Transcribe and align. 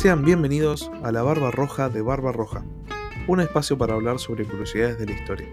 Sean 0.00 0.24
bienvenidos 0.24 0.90
a 1.02 1.12
La 1.12 1.20
Barba 1.22 1.50
Roja 1.50 1.90
de 1.90 2.00
Barba 2.00 2.32
Roja, 2.32 2.64
un 3.28 3.38
espacio 3.42 3.76
para 3.76 3.92
hablar 3.92 4.18
sobre 4.18 4.46
curiosidades 4.46 4.98
de 4.98 5.04
la 5.04 5.12
historia. 5.12 5.46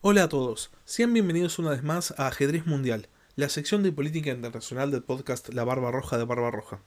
Hola 0.00 0.22
a 0.22 0.28
todos, 0.30 0.70
sean 0.86 1.12
bienvenidos 1.12 1.58
una 1.58 1.72
vez 1.72 1.82
más 1.82 2.14
a 2.16 2.26
Ajedrez 2.26 2.64
Mundial, 2.64 3.08
la 3.36 3.50
sección 3.50 3.82
de 3.82 3.92
política 3.92 4.30
internacional 4.30 4.90
del 4.90 5.02
podcast 5.02 5.50
La 5.50 5.62
Barba 5.64 5.90
Roja 5.90 6.16
de 6.16 6.24
Barba 6.24 6.50
Roja. 6.50 6.80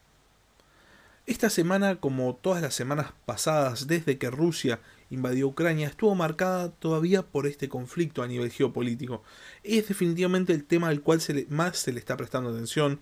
Esta 1.27 1.51
semana, 1.51 1.97
como 1.97 2.35
todas 2.35 2.63
las 2.63 2.73
semanas 2.73 3.13
pasadas 3.27 3.85
desde 3.85 4.17
que 4.17 4.31
Rusia 4.31 4.79
invadió 5.11 5.47
Ucrania, 5.47 5.89
estuvo 5.89 6.15
marcada 6.15 6.71
todavía 6.71 7.21
por 7.21 7.45
este 7.45 7.69
conflicto 7.69 8.23
a 8.23 8.27
nivel 8.27 8.49
geopolítico. 8.49 9.21
Es 9.61 9.89
definitivamente 9.89 10.53
el 10.53 10.63
tema 10.63 10.87
al 10.87 11.01
cual 11.01 11.21
más 11.49 11.77
se 11.77 11.93
le 11.93 11.99
está 11.99 12.17
prestando 12.17 12.49
atención. 12.49 12.99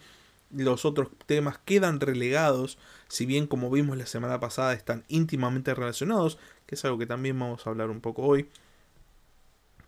Los 0.54 0.86
otros 0.86 1.10
temas 1.26 1.58
quedan 1.64 2.00
relegados, 2.00 2.78
si 3.08 3.26
bien 3.26 3.48
como 3.48 3.70
vimos 3.70 3.98
la 3.98 4.06
semana 4.06 4.40
pasada 4.40 4.74
están 4.74 5.04
íntimamente 5.08 5.74
relacionados, 5.74 6.38
que 6.66 6.76
es 6.76 6.86
algo 6.86 6.98
que 6.98 7.06
también 7.06 7.40
vamos 7.40 7.66
a 7.66 7.70
hablar 7.70 7.90
un 7.90 8.02
poco 8.02 8.24
hoy. 8.24 8.50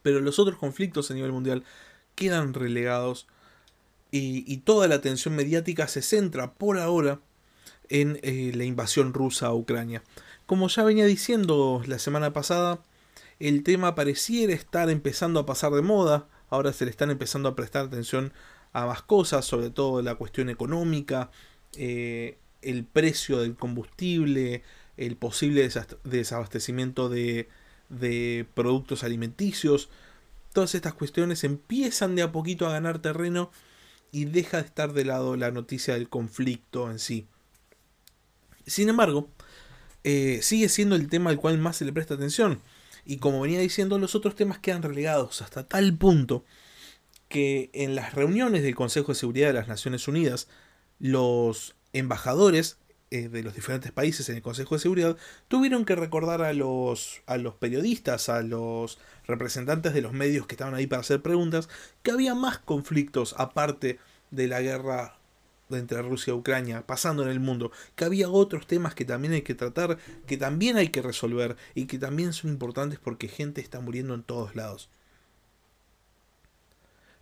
Pero 0.01 0.19
los 0.19 0.39
otros 0.39 0.57
conflictos 0.57 1.09
a 1.11 1.13
nivel 1.13 1.31
mundial 1.31 1.63
quedan 2.15 2.53
relegados 2.53 3.27
y, 4.11 4.57
toda 4.57 4.87
la 4.87 4.95
atención 4.95 5.35
mediática 5.35 5.87
se 5.87 6.03
centra 6.03 6.53
por 6.53 6.77
ahora 6.77 7.19
en 7.89 8.19
eh, 8.21 8.51
la 8.53 8.63
invasión 8.63 9.11
rusa 9.11 9.47
a 9.47 9.55
Ucrania. 9.55 10.03
Como 10.45 10.67
ya 10.67 10.83
venía 10.83 11.05
diciendo 11.05 11.81
la 11.87 11.97
semana 11.97 12.31
pasada, 12.31 12.79
el 13.39 13.63
tema 13.63 13.95
pareciera 13.95 14.53
estar 14.53 14.91
empezando 14.91 15.39
a 15.39 15.45
pasar 15.47 15.71
de 15.71 15.81
moda, 15.81 16.27
ahora 16.49 16.73
se 16.73 16.85
le 16.85 16.91
están 16.91 17.09
empezando 17.09 17.49
a 17.49 17.55
prestar 17.55 17.85
atención 17.85 18.33
a 18.73 18.87
más 18.87 19.03
cosas, 19.03 19.45
sobre 19.45 19.69
todo 19.69 20.01
la 20.01 20.15
cuestión 20.15 20.49
económica, 20.49 21.31
eh, 21.77 22.37
el 22.61 22.83
precio 22.85 23.39
del 23.39 23.55
combustible, 23.55 24.63
el 24.97 25.15
posible 25.15 25.69
desabastecimiento 26.03 27.09
de, 27.09 27.47
productos 28.55 29.03
alimenticios. 29.03 29.89
Todas 30.53 30.75
estas 30.75 30.93
cuestiones 30.93 31.43
empiezan 31.43 32.15
de 32.15 32.23
a 32.23 32.31
poquito 32.31 32.67
a 32.67 32.71
ganar 32.71 32.99
terreno 32.99 33.51
y 34.11 34.25
deja 34.25 34.57
de 34.57 34.65
estar 34.65 34.93
de 34.93 35.05
lado 35.05 35.35
la 35.35 35.51
noticia 35.51 35.93
del 35.93 36.09
conflicto 36.09 36.89
en 36.89 36.99
sí. 36.99 37.27
Sin 38.65 38.89
embargo, 38.89 39.29
eh, 40.03 40.39
sigue 40.41 40.69
siendo 40.69 40.95
el 40.95 41.09
tema 41.09 41.29
al 41.29 41.37
cual 41.37 41.57
más 41.57 41.77
se 41.77 41.85
le 41.85 41.93
presta 41.93 42.15
atención. 42.15 42.61
Y 43.05 43.17
como 43.17 43.41
venía 43.41 43.59
diciendo, 43.59 43.99
los 43.99 44.15
otros 44.15 44.35
temas 44.35 44.59
quedan 44.59 44.81
relegados 44.81 45.41
hasta 45.41 45.67
tal 45.67 45.95
punto 45.95 46.45
que 47.33 47.71
en 47.73 47.95
las 47.95 48.13
reuniones 48.13 48.61
del 48.61 48.75
Consejo 48.75 49.11
de 49.11 49.17
Seguridad 49.17 49.47
de 49.47 49.53
las 49.53 49.67
Naciones 49.67 50.07
Unidas, 50.07 50.47
los 50.99 51.75
embajadores 51.91 52.77
eh, 53.09 53.27
de 53.27 53.41
los 53.41 53.55
diferentes 53.55 53.91
países 53.91 54.29
en 54.29 54.35
el 54.35 54.43
Consejo 54.43 54.75
de 54.75 54.81
Seguridad 54.81 55.17
tuvieron 55.47 55.83
que 55.83 55.95
recordar 55.95 56.43
a 56.43 56.53
los, 56.53 57.23
a 57.25 57.37
los 57.37 57.55
periodistas, 57.55 58.29
a 58.29 58.43
los 58.43 58.99
representantes 59.25 59.95
de 59.95 60.03
los 60.03 60.13
medios 60.13 60.45
que 60.45 60.53
estaban 60.53 60.75
ahí 60.75 60.85
para 60.85 60.99
hacer 60.99 61.23
preguntas, 61.23 61.69
que 62.03 62.11
había 62.11 62.35
más 62.35 62.59
conflictos 62.59 63.33
aparte 63.39 63.97
de 64.29 64.47
la 64.47 64.61
guerra 64.61 65.17
entre 65.71 66.03
Rusia 66.03 66.33
y 66.33 66.37
Ucrania 66.37 66.85
pasando 66.85 67.23
en 67.23 67.29
el 67.29 67.39
mundo, 67.39 67.71
que 67.95 68.05
había 68.05 68.29
otros 68.29 68.67
temas 68.67 68.93
que 68.93 69.05
también 69.05 69.33
hay 69.33 69.41
que 69.41 69.55
tratar, 69.55 69.97
que 70.27 70.37
también 70.37 70.77
hay 70.77 70.89
que 70.89 71.01
resolver 71.01 71.57
y 71.73 71.87
que 71.87 71.97
también 71.97 72.31
son 72.31 72.51
importantes 72.51 72.99
porque 72.99 73.27
gente 73.27 73.59
está 73.59 73.79
muriendo 73.79 74.13
en 74.13 74.21
todos 74.21 74.55
lados. 74.55 74.91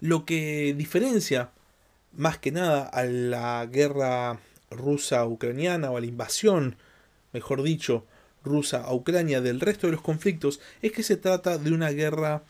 Lo 0.02 0.26
que 0.26 0.74
diferencia 0.76 1.52
más 2.12 2.40
que 2.40 2.52
nada 2.52 2.84
a 2.84 3.06
la 3.06 3.66
guerra 3.68 4.40
rusa-ucraniana 4.72 5.92
o 5.92 5.98
a 5.98 6.02
la 6.02 6.08
invasión, 6.08 6.76
mejor 7.34 7.62
dicho, 7.62 8.06
rusa 8.44 8.82
a 8.82 8.94
Ucrania 8.94 9.42
del 9.42 9.60
resto 9.60 9.88
de 9.88 9.94
los 9.94 10.02
conflictos 10.02 10.60
es 10.82 10.92
que 10.92 11.04
se 11.04 11.18
trata 11.18 11.60
de 11.60 11.72
una 11.72 11.92
guerra, 11.92 12.44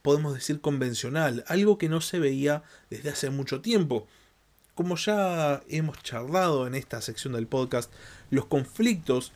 podemos 0.00 0.32
decir, 0.32 0.62
convencional, 0.62 1.44
algo 1.48 1.76
que 1.76 1.90
no 1.90 2.00
se 2.00 2.18
veía 2.18 2.62
desde 2.88 3.10
hace 3.10 3.28
mucho 3.28 3.60
tiempo. 3.60 4.06
Como 4.74 4.96
ya 4.96 5.62
hemos 5.68 6.02
charlado 6.02 6.66
en 6.66 6.74
esta 6.74 7.02
sección 7.02 7.34
del 7.34 7.46
podcast, 7.46 7.92
los 8.30 8.46
conflictos 8.46 9.32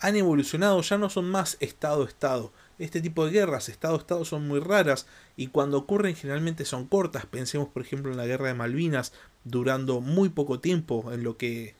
han 0.00 0.16
evolucionado, 0.16 0.80
ya 0.82 0.98
no 0.98 1.10
son 1.10 1.30
más 1.30 1.56
Estado-Estado. 1.60 2.52
Este 2.78 3.00
tipo 3.00 3.24
de 3.24 3.32
guerras, 3.32 3.68
Estado-Estado, 3.68 4.24
son 4.24 4.48
muy 4.48 4.60
raras 4.60 5.06
y 5.36 5.48
cuando 5.48 5.78
ocurren 5.78 6.16
generalmente 6.16 6.64
son 6.64 6.86
cortas. 6.86 7.26
Pensemos, 7.26 7.68
por 7.68 7.82
ejemplo, 7.82 8.10
en 8.10 8.16
la 8.16 8.26
guerra 8.26 8.48
de 8.48 8.54
Malvinas, 8.54 9.12
durando 9.44 10.00
muy 10.00 10.28
poco 10.28 10.60
tiempo 10.60 11.12
en 11.12 11.22
lo 11.22 11.36
que 11.36 11.74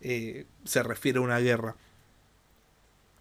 eh, 0.00 0.46
se 0.64 0.82
refiere 0.82 1.18
a 1.18 1.22
una 1.22 1.38
guerra. 1.38 1.76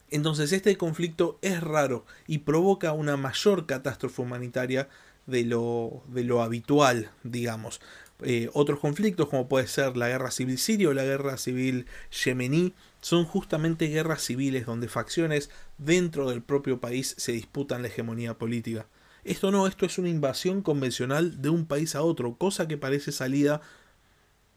Entonces 0.09 0.53
este 0.53 0.77
conflicto 0.77 1.37
es 1.41 1.61
raro 1.61 2.05
y 2.27 2.39
provoca 2.39 2.93
una 2.93 3.17
mayor 3.17 3.65
catástrofe 3.65 4.21
humanitaria 4.21 4.87
de 5.25 5.43
lo, 5.43 6.03
de 6.07 6.23
lo 6.23 6.41
habitual, 6.41 7.11
digamos. 7.23 7.81
Eh, 8.23 8.49
otros 8.53 8.79
conflictos, 8.79 9.27
como 9.27 9.47
puede 9.47 9.67
ser 9.67 9.97
la 9.97 10.07
guerra 10.07 10.31
civil 10.31 10.57
siria 10.57 10.89
o 10.89 10.93
la 10.93 11.03
guerra 11.03 11.37
civil 11.37 11.85
yemení, 12.23 12.73
son 13.01 13.25
justamente 13.25 13.87
guerras 13.87 14.23
civiles 14.23 14.65
donde 14.65 14.87
facciones 14.87 15.49
dentro 15.77 16.29
del 16.29 16.41
propio 16.41 16.79
país 16.79 17.15
se 17.17 17.31
disputan 17.31 17.81
la 17.81 17.87
hegemonía 17.89 18.37
política. 18.37 18.87
Esto 19.23 19.51
no, 19.51 19.67
esto 19.67 19.85
es 19.85 19.97
una 19.97 20.09
invasión 20.09 20.61
convencional 20.61 21.41
de 21.41 21.49
un 21.49 21.65
país 21.65 21.95
a 21.95 22.01
otro, 22.01 22.35
cosa 22.35 22.67
que 22.67 22.77
parece 22.77 23.11
salida 23.11 23.61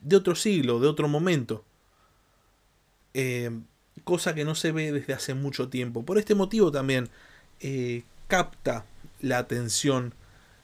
de 0.00 0.16
otro 0.16 0.34
siglo, 0.34 0.80
de 0.80 0.88
otro 0.88 1.08
momento. 1.08 1.64
Eh, 3.14 3.50
cosa 4.04 4.34
que 4.34 4.44
no 4.44 4.54
se 4.54 4.72
ve 4.72 4.92
desde 4.92 5.12
hace 5.12 5.34
mucho 5.34 5.68
tiempo. 5.68 6.04
Por 6.04 6.18
este 6.18 6.34
motivo 6.34 6.70
también 6.70 7.08
eh, 7.60 8.04
capta 8.28 8.84
la 9.20 9.38
atención 9.38 10.14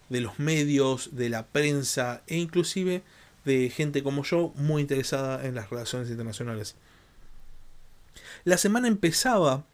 de 0.09 0.21
los 0.21 0.39
medios, 0.39 1.17
de 1.17 1.29
la 1.29 1.47
prensa 1.47 2.23
e 2.27 2.37
inclusive 2.37 3.03
de 3.45 3.71
gente 3.71 4.03
como 4.03 4.23
yo 4.25 4.53
muy 4.57 4.83
interesada 4.83 5.45
en 5.47 5.55
las 5.55 5.71
relaciones 5.71 6.11
internacionales. 6.11 6.77
La 8.45 8.59
semana 8.59 8.89
empezaba 8.89 9.67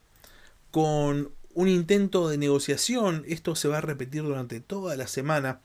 con 0.71 1.33
un 1.55 1.69
intento 1.69 2.29
de 2.29 2.39
negociación, 2.39 3.25
esto 3.29 3.55
se 3.55 3.69
va 3.69 3.79
a 3.79 3.83
repetir 3.83 4.23
durante 4.23 4.61
toda 4.61 4.97
la 4.97 5.07
semana, 5.07 5.61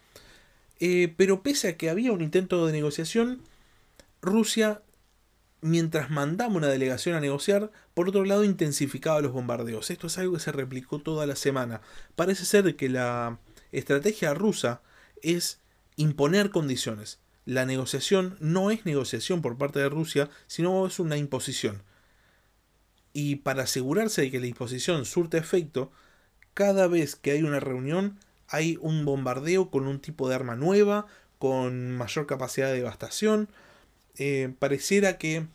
eh, 0.80 1.14
pero 1.18 1.42
pese 1.44 1.70
a 1.70 1.78
que 1.78 1.90
había 1.90 2.12
un 2.12 2.22
intento 2.22 2.66
de 2.66 2.74
negociación, 2.74 3.42
Rusia, 4.22 4.82
mientras 5.62 6.10
mandaba 6.10 6.54
una 6.54 6.68
delegación 6.68 7.16
a 7.16 7.22
negociar, 7.22 7.72
por 7.94 8.10
otro 8.10 8.26
lado 8.26 8.44
intensificaba 8.44 9.22
los 9.22 9.32
bombardeos. 9.32 9.90
Esto 9.90 10.08
es 10.08 10.18
algo 10.18 10.34
que 10.34 10.40
se 10.40 10.52
replicó 10.52 11.00
toda 11.00 11.26
la 11.26 11.36
semana. 11.36 11.82
Parece 12.16 12.46
ser 12.46 12.76
que 12.76 12.90
la 12.90 13.40
estrategia 13.72 14.34
rusa 14.34 14.82
es 15.22 15.60
imponer 15.96 16.52
condiciones. 16.52 17.20
La 17.46 17.66
negociación 17.66 18.38
no 18.40 18.72
es 18.72 18.86
negociación 18.86 19.42
por 19.42 19.58
parte 19.58 19.80
de 19.80 19.90
Rusia, 19.90 20.30
sino 20.48 20.86
es 20.86 21.00
una 21.00 21.18
imposición. 21.18 21.82
Y 23.20 23.38
para 23.38 23.64
asegurarse 23.64 24.22
de 24.22 24.30
que 24.30 24.40
la 24.40 24.46
imposición 24.46 25.04
surte 25.04 25.40
efecto, 25.40 25.92
cada 26.54 26.86
vez 26.86 27.16
que 27.16 27.32
hay 27.32 27.42
una 27.42 27.60
reunión 27.60 28.20
hay 28.48 28.78
un 28.80 29.06
bombardeo 29.06 29.72
con 29.72 29.88
un 29.88 30.00
tipo 30.00 30.30
de 30.30 30.36
arma 30.36 30.56
nueva, 30.56 31.08
con 31.40 31.98
mayor 31.98 32.28
capacidad 32.28 32.68
de 32.68 32.76
devastación. 32.76 33.50
Eh, 34.20 34.54
pareciera 34.60 35.18
que 35.18 35.48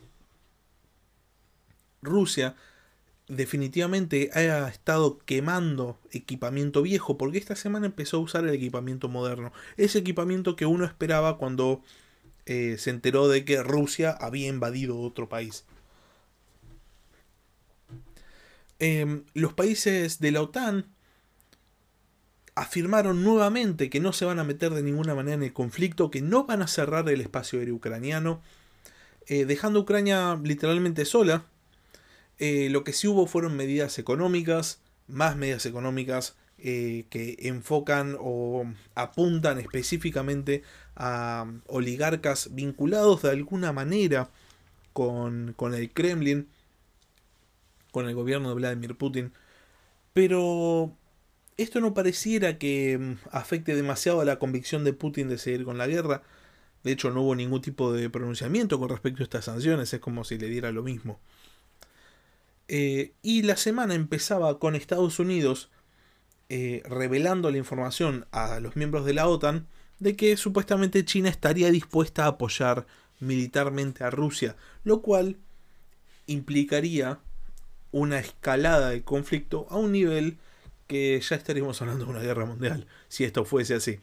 Rusia 2.01 2.57
definitivamente 3.29 4.29
haya 4.33 4.67
estado 4.67 5.19
quemando 5.19 5.97
equipamiento 6.11 6.81
viejo 6.81 7.17
porque 7.17 7.37
esta 7.37 7.55
semana 7.55 7.85
empezó 7.85 8.17
a 8.17 8.23
usar 8.23 8.43
el 8.43 8.53
equipamiento 8.53 9.07
moderno. 9.07 9.53
Ese 9.77 9.99
equipamiento 9.99 10.57
que 10.57 10.65
uno 10.65 10.83
esperaba 10.83 11.37
cuando 11.37 11.81
eh, 12.45 12.75
se 12.77 12.89
enteró 12.89 13.29
de 13.29 13.45
que 13.45 13.63
Rusia 13.63 14.11
había 14.11 14.49
invadido 14.49 14.99
otro 14.99 15.29
país. 15.29 15.63
Em, 18.85 19.23
los 19.33 19.53
países 19.53 20.19
de 20.19 20.33
la 20.33 20.41
OTAN 20.41 20.87
afirmaron 22.53 23.23
nuevamente 23.23 23.89
que 23.89 24.01
no 24.01 24.11
se 24.11 24.25
van 24.25 24.39
a 24.39 24.43
meter 24.43 24.73
de 24.73 24.83
ninguna 24.83 25.15
manera 25.15 25.35
en 25.35 25.43
el 25.43 25.53
conflicto, 25.53 26.11
que 26.11 26.21
no 26.21 26.43
van 26.43 26.61
a 26.61 26.67
cerrar 26.67 27.07
el 27.07 27.21
espacio 27.21 27.59
aéreo 27.59 27.75
ucraniano, 27.75 28.41
eh, 29.27 29.45
dejando 29.45 29.79
a 29.79 29.81
Ucrania 29.83 30.37
literalmente 30.43 31.05
sola. 31.05 31.45
Eh, 32.39 32.67
lo 32.71 32.83
que 32.83 32.91
sí 32.91 33.07
hubo 33.07 33.25
fueron 33.25 33.55
medidas 33.55 33.99
económicas, 33.99 34.81
más 35.07 35.37
medidas 35.37 35.65
económicas 35.65 36.35
eh, 36.57 37.05
que 37.09 37.37
enfocan 37.39 38.17
o 38.19 38.65
apuntan 38.95 39.59
específicamente 39.59 40.61
a 40.97 41.49
oligarcas 41.67 42.53
vinculados 42.53 43.21
de 43.21 43.29
alguna 43.29 43.71
manera 43.71 44.29
con, 44.91 45.53
con 45.55 45.73
el 45.73 45.89
Kremlin, 45.93 46.49
con 47.93 48.09
el 48.09 48.15
gobierno 48.15 48.49
de 48.49 48.55
Vladimir 48.55 48.97
Putin. 48.97 49.31
Pero 50.13 50.91
esto 51.57 51.79
no 51.79 51.93
pareciera 51.93 52.57
que 52.57 52.97
mm, 52.97 53.29
afecte 53.31 53.75
demasiado 53.75 54.19
a 54.19 54.25
la 54.25 54.39
convicción 54.39 54.83
de 54.83 54.93
Putin 54.93 55.29
de 55.29 55.37
seguir 55.37 55.63
con 55.63 55.77
la 55.77 55.87
guerra. 55.87 56.23
De 56.83 56.91
hecho, 56.91 57.11
no 57.11 57.21
hubo 57.21 57.35
ningún 57.35 57.61
tipo 57.61 57.93
de 57.93 58.09
pronunciamiento 58.09 58.79
con 58.79 58.89
respecto 58.89 59.21
a 59.21 59.25
estas 59.25 59.45
sanciones, 59.45 59.93
es 59.93 59.99
como 59.99 60.23
si 60.23 60.37
le 60.39 60.49
diera 60.49 60.71
lo 60.71 60.83
mismo. 60.83 61.19
Eh, 62.67 63.13
y 63.21 63.43
la 63.43 63.57
semana 63.57 63.93
empezaba 63.93 64.57
con 64.57 64.75
Estados 64.75 65.19
Unidos 65.19 65.69
eh, 66.49 66.81
revelando 66.85 67.51
la 67.51 67.57
información 67.57 68.25
a 68.31 68.59
los 68.59 68.75
miembros 68.75 69.05
de 69.05 69.13
la 69.13 69.27
OTAN 69.27 69.67
de 69.99 70.15
que 70.15 70.35
supuestamente 70.35 71.05
China 71.05 71.29
estaría 71.29 71.69
dispuesta 71.69 72.25
a 72.25 72.29
apoyar 72.29 72.87
militarmente 73.19 74.03
a 74.03 74.09
Rusia, 74.09 74.55
lo 74.83 75.01
cual 75.01 75.37
implicaría 76.25 77.19
una 77.93 78.19
escalada 78.19 78.89
de 78.89 79.03
conflicto 79.03 79.67
a 79.69 79.77
un 79.77 79.93
nivel 79.93 80.37
que 80.87 81.21
ya 81.21 81.37
estaríamos 81.37 81.81
hablando 81.81 82.03
de 82.03 82.11
una 82.11 82.19
guerra 82.19 82.45
mundial, 82.45 82.87
si 83.07 83.23
esto 83.23 83.45
fuese 83.45 83.75
así. 83.75 83.99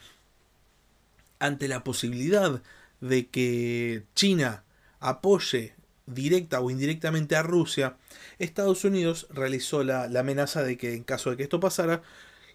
Ante 1.39 1.69
la 1.69 1.85
posibilidad 1.85 2.63
de 3.01 3.29
que 3.29 4.05
China 4.15 4.65
apoye 5.01 5.75
directa 6.07 6.61
o 6.61 6.71
indirectamente 6.71 7.37
a 7.37 7.43
Rusia, 7.43 7.97
Estados 8.39 8.85
Unidos 8.85 9.27
realizó 9.31 9.83
la, 9.83 10.05
amenaza 10.05 10.63
de 10.63 10.79
que 10.79 10.95
en 10.95 11.03
caso 11.03 11.31
de 11.31 11.37
que 11.37 11.43
esto 11.43 11.61
pasara, 11.61 12.03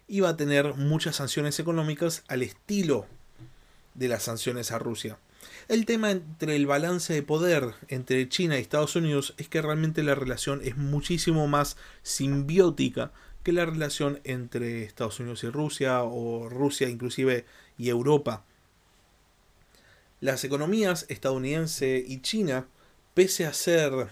iba 0.08 0.28
a 0.30 0.36
tener 0.36 0.74
muchas 0.74 1.16
sanciones 1.16 1.58
económicas 1.60 2.24
al 2.28 2.42
estilo 2.42 3.06
de 3.94 4.08
las 4.08 4.22
sanciones 4.22 4.72
a 4.72 4.78
Rusia. 4.78 5.18
El 5.68 5.84
tema 5.84 6.12
entre 6.12 6.54
el 6.54 6.64
balance 6.64 7.12
de 7.12 7.24
poder 7.24 7.74
entre 7.88 8.28
China 8.28 8.56
y 8.56 8.60
Estados 8.60 8.94
Unidos 8.94 9.34
es 9.36 9.48
que 9.48 9.60
realmente 9.60 10.04
la 10.04 10.14
relación 10.14 10.60
es 10.62 10.76
muchísimo 10.76 11.48
más 11.48 11.76
simbiótica 12.04 13.10
que 13.42 13.50
la 13.50 13.66
relación 13.66 14.20
entre 14.22 14.84
Estados 14.84 15.18
Unidos 15.18 15.42
y 15.42 15.48
Rusia 15.48 16.04
o 16.04 16.48
Rusia 16.48 16.88
inclusive 16.88 17.46
y 17.78 17.88
Europa. 17.88 18.44
Las 20.20 20.44
economías 20.44 21.04
estadounidense 21.08 22.02
y 22.06 22.20
China, 22.20 22.68
pese 23.14 23.44
a 23.44 23.52
ser 23.52 24.08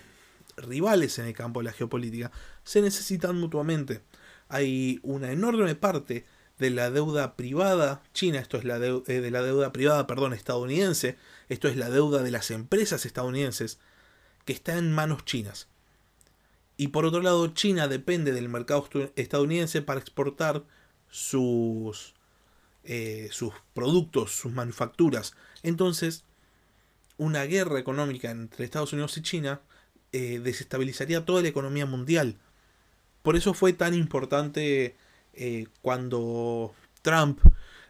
rivales 0.56 1.20
en 1.20 1.26
el 1.26 1.34
campo 1.34 1.60
de 1.60 1.66
la 1.66 1.72
geopolítica, 1.72 2.32
se 2.64 2.82
necesitan 2.82 3.38
mutuamente. 3.38 4.00
Hay 4.48 4.98
una 5.04 5.30
enorme 5.30 5.76
parte 5.76 6.24
de 6.58 6.70
la 6.70 6.90
deuda 6.90 7.36
privada 7.36 8.02
china, 8.12 8.38
esto 8.38 8.56
es 8.56 8.64
la 8.64 8.76
eh, 8.76 9.20
de 9.20 9.30
la 9.30 9.42
deuda 9.42 9.72
privada, 9.72 10.06
perdón, 10.06 10.32
estadounidense, 10.32 11.16
esto 11.48 11.68
es 11.68 11.76
la 11.76 11.90
deuda 11.90 12.22
de 12.22 12.30
las 12.30 12.50
empresas 12.50 13.06
estadounidenses, 13.06 13.78
que 14.44 14.52
está 14.52 14.76
en 14.78 14.92
manos 14.92 15.24
chinas. 15.24 15.68
Y 16.76 16.88
por 16.88 17.04
otro 17.04 17.22
lado, 17.22 17.46
China 17.48 17.88
depende 17.88 18.32
del 18.32 18.48
mercado 18.48 18.88
estadounidense 19.16 19.82
para 19.82 20.00
exportar 20.00 20.64
sus, 21.08 22.14
eh, 22.82 23.28
sus 23.30 23.54
productos, 23.74 24.32
sus 24.32 24.52
manufacturas. 24.52 25.34
Entonces, 25.62 26.24
una 27.16 27.44
guerra 27.44 27.78
económica 27.78 28.30
entre 28.30 28.64
Estados 28.64 28.92
Unidos 28.92 29.16
y 29.16 29.22
China 29.22 29.60
eh, 30.12 30.40
desestabilizaría 30.42 31.24
toda 31.24 31.42
la 31.42 31.48
economía 31.48 31.86
mundial. 31.86 32.38
Por 33.22 33.36
eso 33.36 33.54
fue 33.54 33.72
tan 33.72 33.94
importante 33.94 34.96
eh, 35.36 35.66
cuando 35.82 36.74
Trump, 37.02 37.40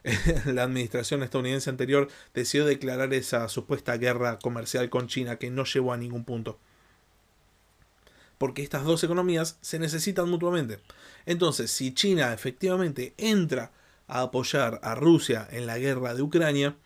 la 0.46 0.64
administración 0.64 1.23
estadounidense 1.23 1.70
anterior, 1.70 2.08
decidió 2.35 2.67
declarar 2.67 3.14
esa 3.14 3.49
supuesta 3.49 3.96
guerra 3.96 4.38
comercial 4.38 4.91
con 4.91 5.08
China 5.08 5.37
que 5.37 5.50
no 5.50 5.64
llevó 5.64 5.93
a 5.93 5.96
ningún 5.96 6.25
punto. 6.25 6.58
Porque 8.38 8.62
estas 8.62 8.85
dos 8.85 9.02
economías 9.05 9.58
se 9.61 9.79
necesitan 9.79 10.29
mutuamente. 10.29 10.81
Entonces, 11.26 11.70
si 11.70 11.94
China 11.94 12.32
efectivamente 12.35 13.14
entra 13.17 13.73
a 14.08 14.23
apoyar 14.23 14.81
a 14.82 14.94
Rusia 14.94 15.49
en 15.50 15.67
la 15.67 15.79
guerra 15.79 16.14
de 16.14 16.23
Ucrania 16.23 16.76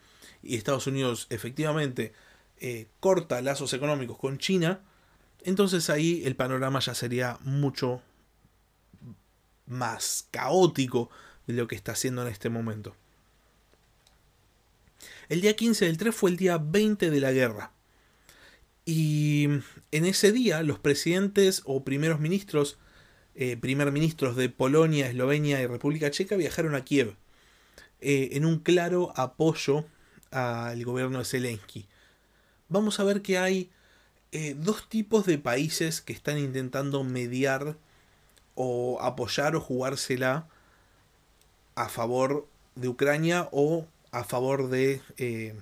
y 0.43 0.57
Estados 0.57 0.87
Unidos 0.87 1.27
efectivamente 1.31 2.13
eh, 2.61 2.87
corta 3.01 3.41
lazos 3.43 3.73
económicos 3.73 4.19
con 4.19 4.39
China, 4.39 4.81
entonces 5.43 5.91
ahí 5.91 6.23
el 6.25 6.37
panorama 6.37 6.81
ya 6.81 6.95
sería 6.95 7.39
mucho 7.43 8.03
más 9.69 10.27
caótico 10.31 11.11
de 11.47 11.55
lo 11.55 11.69
que 11.69 11.77
está 11.77 11.93
haciendo 11.93 12.23
en 12.23 12.29
este 12.29 12.49
momento. 12.49 12.95
El 15.29 15.41
día 15.41 15.55
15 15.55 15.87
del 15.87 15.99
3 15.99 16.15
fue 16.15 16.31
el 16.31 16.37
día 16.37 16.59
20 16.59 17.11
de 17.11 17.21
la 17.21 17.33
guerra. 17.33 17.73
Y 18.85 19.49
en 19.93 20.07
ese 20.07 20.33
día 20.33 20.63
los 20.63 20.79
presidentes 20.79 21.63
o 21.67 21.85
primeros 21.85 22.21
ministros, 22.21 22.79
eh, 23.35 23.57
primer 23.59 23.93
ministros 23.93 24.37
de 24.37 24.49
Polonia, 24.49 25.09
Eslovenia 25.09 25.61
y 25.61 25.67
República 25.67 26.11
Checa 26.11 26.37
viajaron 26.37 26.75
a 26.75 26.85
Kiev 26.85 27.15
eh, 28.01 28.31
en 28.33 28.47
un 28.47 28.59
claro 28.59 29.13
apoyo 29.17 29.85
al 30.31 30.83
gobierno 30.85 31.19
de 31.19 31.25
Zelensky. 31.27 31.87
Vamos 32.69 33.01
a 33.01 33.05
ver 33.05 33.21
que 33.23 33.39
hay 33.39 33.71
eh, 34.33 34.55
dos 34.59 34.89
tipos 34.89 35.27
de 35.27 35.39
países 35.39 36.01
que 36.01 36.13
están 36.13 36.39
intentando 36.39 37.05
mediar 37.05 37.77
o 38.61 38.99
apoyar 39.01 39.55
o 39.55 39.61
jugársela 39.61 40.49
a 41.77 41.89
favor 41.89 42.49
de 42.75 42.89
Ucrania 42.89 43.49
o 43.53 43.87
a 44.11 44.25
favor 44.25 44.69
de 44.69 45.01
eh, 45.17 45.55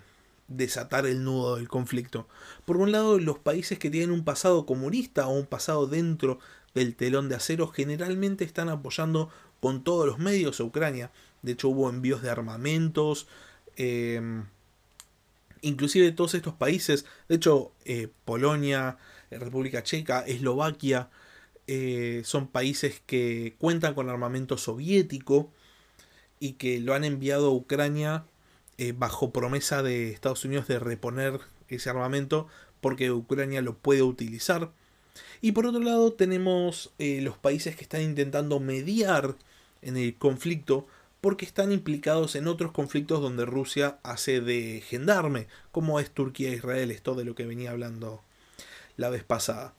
desatar 0.48 1.04
el 1.04 1.22
nudo 1.22 1.56
del 1.56 1.68
conflicto. 1.68 2.26
Por 2.64 2.78
un 2.78 2.92
lado, 2.92 3.18
los 3.18 3.38
países 3.38 3.78
que 3.78 3.90
tienen 3.90 4.12
un 4.12 4.24
pasado 4.24 4.64
comunista 4.64 5.28
o 5.28 5.34
un 5.34 5.44
pasado 5.44 5.86
dentro 5.86 6.38
del 6.74 6.96
telón 6.96 7.28
de 7.28 7.34
acero 7.34 7.68
generalmente 7.68 8.44
están 8.44 8.70
apoyando 8.70 9.28
con 9.60 9.84
todos 9.84 10.06
los 10.06 10.18
medios 10.18 10.58
a 10.60 10.64
Ucrania. 10.64 11.10
De 11.42 11.52
hecho, 11.52 11.68
hubo 11.68 11.90
envíos 11.90 12.22
de 12.22 12.30
armamentos. 12.30 13.26
Eh, 13.76 14.42
inclusive 15.60 16.12
todos 16.12 16.32
estos 16.32 16.54
países, 16.54 17.04
de 17.28 17.36
hecho, 17.36 17.72
eh, 17.84 18.08
Polonia, 18.24 18.96
República 19.30 19.82
Checa, 19.82 20.20
Eslovaquia, 20.20 21.10
eh, 21.66 22.22
son 22.24 22.48
países 22.48 23.02
que 23.06 23.54
cuentan 23.58 23.94
con 23.94 24.08
armamento 24.08 24.56
soviético 24.58 25.50
y 26.38 26.52
que 26.52 26.80
lo 26.80 26.94
han 26.94 27.04
enviado 27.04 27.48
a 27.48 27.54
Ucrania 27.54 28.24
eh, 28.78 28.92
bajo 28.96 29.30
promesa 29.32 29.82
de 29.82 30.10
Estados 30.10 30.44
Unidos 30.44 30.68
de 30.68 30.78
reponer 30.78 31.40
ese 31.68 31.90
armamento 31.90 32.46
porque 32.80 33.10
Ucrania 33.10 33.62
lo 33.62 33.74
puede 33.76 34.02
utilizar. 34.02 34.70
Y 35.40 35.52
por 35.52 35.66
otro 35.66 35.80
lado 35.80 36.12
tenemos 36.12 36.92
eh, 36.98 37.20
los 37.22 37.38
países 37.38 37.74
que 37.74 37.82
están 37.82 38.02
intentando 38.02 38.60
mediar 38.60 39.34
en 39.82 39.96
el 39.96 40.14
conflicto 40.14 40.86
porque 41.20 41.46
están 41.46 41.72
implicados 41.72 42.36
en 42.36 42.46
otros 42.46 42.72
conflictos 42.72 43.20
donde 43.20 43.46
Rusia 43.46 43.98
hace 44.02 44.40
de 44.40 44.82
gendarme, 44.86 45.48
como 45.72 45.98
es 45.98 46.10
Turquía 46.10 46.50
e 46.50 46.56
Israel, 46.56 46.90
esto 46.90 47.14
de 47.14 47.24
lo 47.24 47.34
que 47.34 47.46
venía 47.46 47.72
hablando 47.72 48.22
la 48.96 49.08
vez 49.08 49.24
pasada. 49.24 49.74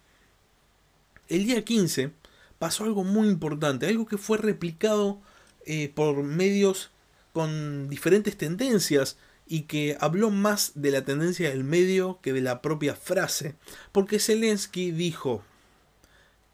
El 1.30 1.46
día 1.46 1.64
15 1.64 2.12
pasó 2.60 2.84
algo 2.84 3.04
muy 3.04 3.28
importante, 3.28 3.88
algo 3.88 4.06
que 4.06 4.18
fue 4.18 4.38
replicado 4.38 5.22
eh, 5.66 5.92
por 5.94 6.24
medios 6.24 6.92
con 7.34 7.90
diferentes 7.90 8.38
tendencias 8.38 9.18
y 9.46 9.64
que 9.64 9.98
habló 10.00 10.30
más 10.32 10.72
de 10.76 10.92
la 10.92 11.04
tendencia 11.04 11.50
del 11.50 11.64
medio 11.64 12.20
que 12.22 12.34
de 12.34 12.42
la 12.42 12.62
propia 12.62 12.96
frase, 12.96 13.56
porque 13.92 14.20
Zelensky 14.20 14.92
dijo 14.92 15.44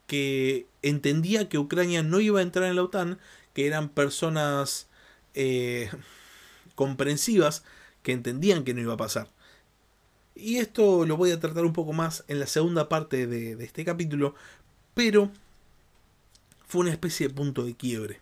que 0.08 0.68
entendía 0.82 1.50
que 1.50 1.58
Ucrania 1.58 2.03
no 2.03 2.20
iba 2.20 2.39
a 2.39 2.44
entrar 2.44 2.70
en 2.70 2.75
la 2.75 2.84
OTAN, 2.84 3.20
que 3.53 3.65
eran 3.68 3.89
personas 3.89 4.88
eh, 5.34 5.89
comprensivas 6.75 7.63
que 8.03 8.12
entendían 8.12 8.63
que 8.63 8.74
no 8.74 8.82
iba 8.82 8.94
a 8.94 8.98
pasar. 8.98 9.30
Y 10.36 10.58
esto 10.58 11.06
lo 11.06 11.15
voy 11.15 11.32
a 11.32 11.39
tratar 11.39 11.63
un 11.63 11.74
poco 11.74 11.94
más 11.94 12.25
en 12.27 12.39
la 12.39 12.48
segunda 12.48 12.89
parte 12.89 13.27
de 13.27 13.63
este 13.63 13.86
capítulo, 13.86 14.34
pero 14.93 15.31
fue 16.67 16.81
una 16.81 16.91
especie 16.91 17.27
de 17.27 17.33
punto 17.33 17.63
de 17.63 17.75
quiebre. 17.75 18.19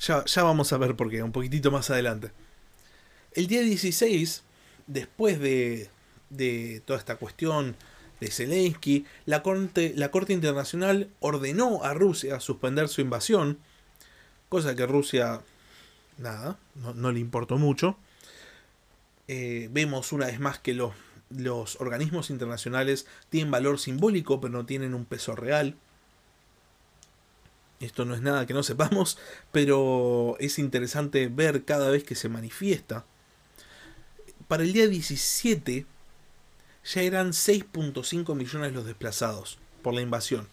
Ya, 0.00 0.24
ya 0.24 0.42
vamos 0.44 0.72
a 0.72 0.78
ver 0.78 0.94
por 0.94 1.10
qué, 1.10 1.22
un 1.22 1.32
poquitito 1.32 1.70
más 1.70 1.90
adelante. 1.90 2.30
El 3.32 3.46
día 3.46 3.62
16, 3.62 4.42
después 4.86 5.40
de, 5.40 5.90
de 6.30 6.82
toda 6.84 6.98
esta 6.98 7.16
cuestión 7.16 7.76
de 8.20 8.30
Zelensky, 8.30 9.06
la 9.26 9.42
corte, 9.42 9.92
la 9.96 10.10
corte 10.10 10.32
Internacional 10.32 11.10
ordenó 11.20 11.84
a 11.84 11.94
Rusia 11.94 12.40
suspender 12.40 12.88
su 12.88 13.00
invasión, 13.00 13.58
cosa 14.48 14.74
que 14.74 14.86
Rusia, 14.86 15.40
nada, 16.18 16.58
no, 16.74 17.12
le 17.12 17.20
importó 17.20 17.58
mucho. 17.58 17.96
Eh, 19.28 19.68
vemos 19.72 20.12
una 20.12 20.26
vez 20.26 20.40
más 20.40 20.58
que 20.58 20.74
los 20.74 20.92
los 21.30 21.80
organismos 21.80 22.30
internacionales 22.30 23.06
tienen 23.28 23.50
valor 23.50 23.78
simbólico, 23.78 24.40
pero 24.40 24.52
no 24.52 24.66
tienen 24.66 24.94
un 24.94 25.04
peso 25.04 25.36
real. 25.36 25.76
Esto 27.80 28.04
no 28.04 28.14
es 28.14 28.22
nada 28.22 28.46
que 28.46 28.54
no 28.54 28.62
sepamos, 28.62 29.18
pero 29.52 30.36
es 30.40 30.58
interesante 30.58 31.28
ver 31.28 31.64
cada 31.64 31.90
vez 31.90 32.04
que 32.04 32.14
se 32.14 32.28
manifiesta. 32.28 33.04
Para 34.48 34.62
el 34.62 34.72
día 34.72 34.88
17 34.88 35.86
ya 36.84 37.02
eran 37.02 37.32
6.5 37.32 38.34
millones 38.34 38.72
los 38.72 38.86
desplazados 38.86 39.58
por 39.82 39.94
la 39.94 40.00
invasión. 40.00 40.48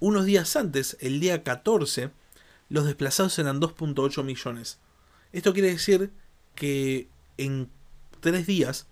Unos 0.00 0.24
días 0.24 0.54
antes, 0.54 0.96
el 1.00 1.18
día 1.18 1.42
14, 1.42 2.10
los 2.68 2.84
desplazados 2.84 3.38
eran 3.38 3.60
2.8 3.60 4.22
millones. 4.22 4.78
Esto 5.32 5.52
quiere 5.52 5.70
decir 5.70 6.12
que 6.54 7.08
en 7.36 7.68
tres 8.20 8.46
días 8.46 8.86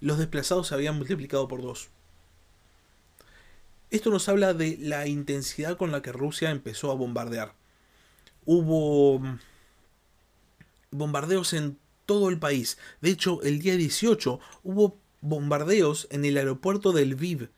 los 0.00 0.18
desplazados 0.18 0.68
se 0.68 0.74
habían 0.74 0.96
multiplicado 0.96 1.48
por 1.48 1.62
dos. 1.62 1.88
Esto 3.90 4.10
nos 4.10 4.28
habla 4.28 4.52
de 4.52 4.76
la 4.80 5.06
intensidad 5.06 5.76
con 5.76 5.92
la 5.92 6.02
que 6.02 6.12
Rusia 6.12 6.50
empezó 6.50 6.90
a 6.90 6.94
bombardear. 6.94 7.54
Hubo 8.44 9.22
bombardeos 10.90 11.52
en 11.54 11.78
todo 12.04 12.28
el 12.28 12.38
país. 12.38 12.78
De 13.00 13.10
hecho, 13.10 13.42
el 13.42 13.60
día 13.60 13.76
18 13.76 14.40
hubo 14.64 14.98
bombardeos 15.20 16.06
en 16.10 16.24
el 16.24 16.36
aeropuerto 16.36 16.92
del 16.92 17.10
Lviv, 17.10 17.50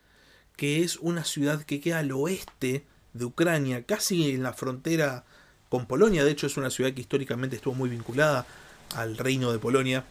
que 0.55 0.83
es 0.83 0.97
una 0.97 1.23
ciudad 1.23 1.63
que 1.63 1.81
queda 1.81 1.99
al 1.99 2.11
oeste 2.11 2.85
de 3.13 3.25
Ucrania, 3.25 3.83
casi 3.85 4.31
en 4.31 4.43
la 4.43 4.53
frontera 4.53 5.25
con 5.69 5.85
Polonia. 5.85 6.23
De 6.23 6.31
hecho, 6.31 6.47
es 6.47 6.57
una 6.57 6.69
ciudad 6.69 6.93
que 6.93 7.01
históricamente 7.01 7.57
estuvo 7.57 7.73
muy 7.73 7.89
vinculada 7.89 8.45
al 8.95 9.17
reino 9.17 9.51
de 9.51 9.59
Polonia. 9.59 10.05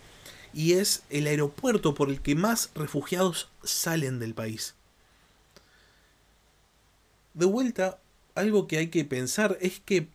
Y 0.53 0.73
es 0.75 1.03
el 1.11 1.27
aeropuerto 1.27 1.95
por 1.95 2.09
el 2.09 2.21
que 2.21 2.35
más 2.35 2.71
refugiados 2.75 3.49
salen 3.63 4.19
del 4.19 4.35
país. 4.35 4.75
De 7.35 7.47
vuelta, 7.47 8.01
algo 8.35 8.67
que 8.67 8.79
hay 8.79 8.89
que 8.89 9.05
pensar 9.05 9.57
es 9.61 9.81
que 9.81 10.09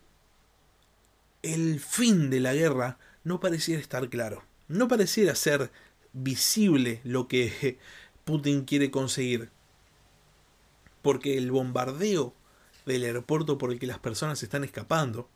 el 1.41 1.79
fin 1.79 2.29
de 2.29 2.39
la 2.39 2.53
guerra 2.53 2.97
no 3.23 3.39
pareciera 3.39 3.81
estar 3.81 4.09
claro. 4.09 4.43
No 4.67 4.87
pareciera 4.87 5.35
ser 5.35 5.71
visible 6.13 7.01
lo 7.03 7.27
que 7.27 7.77
Putin 8.25 8.65
quiere 8.65 8.91
conseguir. 8.91 9.49
Porque 11.01 11.37
el 11.37 11.51
bombardeo 11.51 12.33
del 12.85 13.03
aeropuerto 13.03 13.57
por 13.57 13.71
el 13.71 13.79
que 13.79 13.87
las 13.87 13.99
personas 13.99 14.41
están 14.43 14.63
escapando 14.63 15.29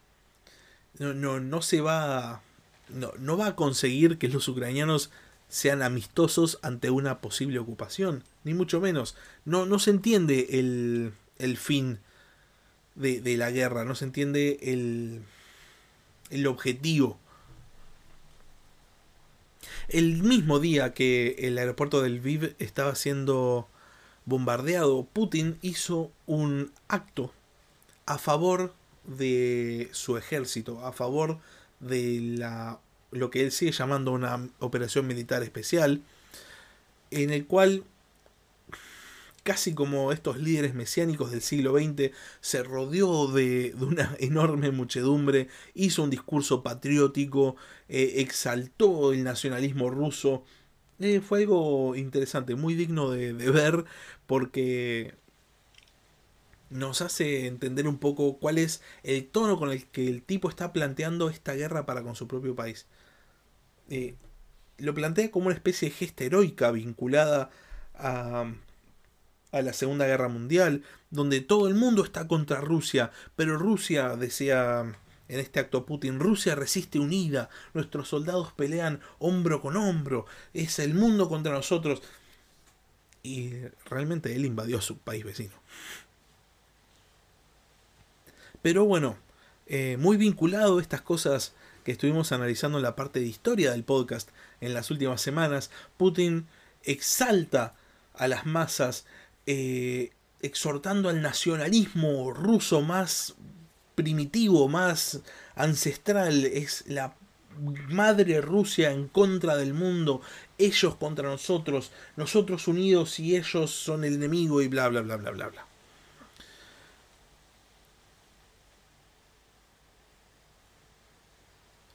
no, 0.97 1.13
no, 1.13 1.39
no 1.39 1.61
se 1.61 1.81
va 1.81 2.41
no, 2.89 3.11
no 3.19 3.37
va 3.37 3.47
a 3.47 3.55
conseguir 3.55 4.17
que 4.17 4.27
los 4.27 4.47
ucranianos 4.47 5.11
sean 5.49 5.81
amistosos 5.81 6.59
ante 6.61 6.91
una 6.91 7.19
posible 7.21 7.59
ocupación, 7.59 8.23
ni 8.43 8.53
mucho 8.53 8.79
menos. 8.79 9.15
No, 9.45 9.65
no 9.65 9.79
se 9.79 9.91
entiende 9.91 10.47
el, 10.59 11.13
el 11.39 11.57
fin 11.57 11.99
de, 12.95 13.19
de, 13.19 13.35
la 13.35 13.49
guerra, 13.51 13.83
no 13.83 13.95
se 13.95 14.05
entiende 14.05 14.59
el, 14.61 15.23
el 16.29 16.47
objetivo. 16.47 17.19
El 19.87 20.21
mismo 20.21 20.59
día 20.59 20.93
que 20.93 21.35
el 21.39 21.57
aeropuerto 21.57 22.01
del 22.01 22.19
Viv 22.19 22.55
estaba 22.59 22.93
siendo 22.93 23.67
bombardeado, 24.25 25.07
Putin 25.11 25.57
hizo 25.63 26.11
un 26.27 26.71
acto 26.87 27.33
a 28.05 28.19
favor 28.19 28.75
de 29.05 29.89
su 29.91 30.17
ejército, 30.17 30.85
a 30.85 30.91
favor 30.91 31.35
de 31.35 31.58
la 31.81 32.79
lo 33.11 33.29
que 33.31 33.43
él 33.43 33.51
sigue 33.51 33.71
llamando 33.71 34.11
una 34.11 34.49
operación 34.59 35.07
militar 35.07 35.41
especial, 35.41 36.01
en 37.11 37.31
el 37.31 37.45
cual 37.47 37.83
casi 39.43 39.73
como 39.73 40.11
estos 40.11 40.37
líderes 40.37 40.75
mesiánicos 40.75 41.31
del 41.31 41.41
siglo 41.41 41.73
XX, 41.75 42.11
se 42.41 42.61
rodeó 42.61 43.27
de, 43.27 43.71
de 43.71 43.85
una 43.85 44.15
enorme 44.19 44.69
muchedumbre, 44.71 45.47
hizo 45.73 46.03
un 46.03 46.11
discurso 46.11 46.61
patriótico, 46.61 47.55
eh, 47.87 48.15
exaltó 48.17 49.11
el 49.11 49.23
nacionalismo 49.23 49.89
ruso. 49.89 50.43
Eh, 50.99 51.21
fue 51.21 51.39
algo 51.39 51.95
interesante, 51.95 52.55
muy 52.55 52.75
digno 52.75 53.09
de, 53.09 53.33
de 53.33 53.49
ver, 53.49 53.85
porque 54.27 55.15
nos 56.69 57.01
hace 57.01 57.47
entender 57.47 57.87
un 57.87 57.97
poco 57.97 58.37
cuál 58.39 58.57
es 58.57 58.81
el 59.03 59.27
tono 59.27 59.57
con 59.57 59.71
el 59.71 59.85
que 59.87 60.07
el 60.07 60.23
tipo 60.23 60.49
está 60.49 60.73
planteando 60.73 61.29
esta 61.29 61.53
guerra 61.53 61.85
para 61.85 62.03
con 62.03 62.15
su 62.15 62.27
propio 62.27 62.55
país. 62.55 62.87
Eh, 63.89 64.15
lo 64.77 64.93
plantea 64.93 65.31
como 65.31 65.47
una 65.47 65.55
especie 65.55 65.89
de 65.89 65.95
gesta 65.95 66.23
heroica 66.23 66.71
vinculada 66.71 67.49
a, 67.95 68.51
a 69.51 69.61
la 69.61 69.73
Segunda 69.73 70.05
Guerra 70.05 70.29
Mundial, 70.29 70.83
donde 71.09 71.41
todo 71.41 71.67
el 71.67 71.75
mundo 71.75 72.03
está 72.03 72.27
contra 72.27 72.61
Rusia, 72.61 73.11
pero 73.35 73.57
Rusia, 73.57 74.15
decía 74.15 74.95
en 75.29 75.39
este 75.39 75.59
acto 75.59 75.85
Putin, 75.85 76.19
Rusia 76.19 76.55
resiste 76.55 76.99
unida, 76.99 77.49
nuestros 77.73 78.09
soldados 78.09 78.51
pelean 78.51 78.99
hombro 79.19 79.61
con 79.61 79.77
hombro, 79.77 80.25
es 80.53 80.79
el 80.79 80.95
mundo 80.95 81.29
contra 81.29 81.53
nosotros. 81.53 82.01
Y 83.21 83.51
realmente 83.85 84.35
él 84.35 84.45
invadió 84.45 84.81
su 84.81 84.97
país 84.97 85.23
vecino. 85.23 85.53
Pero 88.61 88.85
bueno, 88.85 89.17
eh, 89.67 89.97
muy 89.97 90.17
vinculado 90.17 90.77
a 90.77 90.81
estas 90.81 91.01
cosas 91.01 91.53
que 91.83 91.91
estuvimos 91.91 92.31
analizando 92.31 92.77
en 92.77 92.83
la 92.83 92.95
parte 92.95 93.19
de 93.19 93.27
historia 93.27 93.71
del 93.71 93.83
podcast 93.83 94.29
en 94.61 94.73
las 94.73 94.91
últimas 94.91 95.21
semanas, 95.21 95.71
Putin 95.97 96.47
exalta 96.83 97.75
a 98.13 98.27
las 98.27 98.45
masas 98.45 99.05
eh, 99.45 100.11
exhortando 100.41 101.09
al 101.09 101.21
nacionalismo 101.21 102.31
ruso 102.31 102.81
más 102.81 103.35
primitivo, 103.95 104.67
más 104.67 105.21
ancestral, 105.55 106.45
es 106.45 106.83
la 106.87 107.15
madre 107.89 108.41
Rusia 108.41 108.91
en 108.91 109.07
contra 109.07 109.57
del 109.57 109.73
mundo, 109.73 110.21
ellos 110.57 110.95
contra 110.95 111.27
nosotros, 111.27 111.91
nosotros 112.15 112.67
unidos 112.67 113.19
y 113.19 113.35
ellos 113.35 113.71
son 113.71 114.03
el 114.03 114.15
enemigo 114.15 114.61
y 114.61 114.67
bla 114.67 114.87
bla 114.87 115.01
bla 115.01 115.17
bla 115.17 115.31
bla 115.31 115.47
bla. 115.49 115.68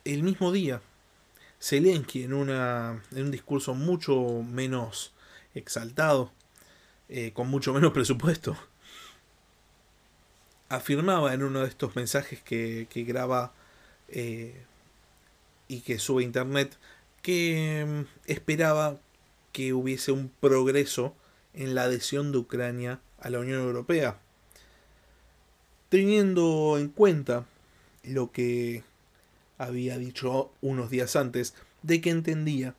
El 0.04 0.22
mismo 0.22 0.52
día, 0.52 0.80
Zelensky 1.60 2.24
en, 2.24 2.34
una, 2.34 3.02
en 3.12 3.24
un 3.24 3.30
discurso 3.30 3.74
mucho 3.74 4.42
menos 4.42 5.12
exaltado, 5.54 6.30
eh, 7.08 7.32
con 7.32 7.48
mucho 7.48 7.72
menos 7.72 7.92
presupuesto, 7.94 8.56
afirmaba 10.68 11.32
en 11.34 11.42
uno 11.42 11.60
de 11.60 11.68
estos 11.68 11.96
mensajes 11.96 12.42
que, 12.42 12.86
que 12.90 13.04
graba 13.04 13.52
eh, 14.08 14.62
y 15.68 15.80
que 15.80 15.98
sube 15.98 16.22
a 16.22 16.26
internet 16.26 16.76
que 17.22 17.86
mm, 17.86 18.30
esperaba 18.30 18.98
que 19.52 19.72
hubiese 19.72 20.12
un 20.12 20.30
progreso 20.40 21.14
en 21.54 21.74
la 21.74 21.84
adhesión 21.84 22.32
de 22.32 22.38
Ucrania 22.38 23.00
a 23.20 23.30
la 23.30 23.38
Unión 23.38 23.60
Europea, 23.60 24.18
teniendo 25.88 26.76
en 26.78 26.88
cuenta 26.88 27.46
lo 28.02 28.32
que 28.32 28.82
había 29.58 29.98
dicho 29.98 30.52
unos 30.60 30.90
días 30.90 31.16
antes 31.16 31.54
de 31.82 32.00
que 32.00 32.10
entendía 32.10 32.74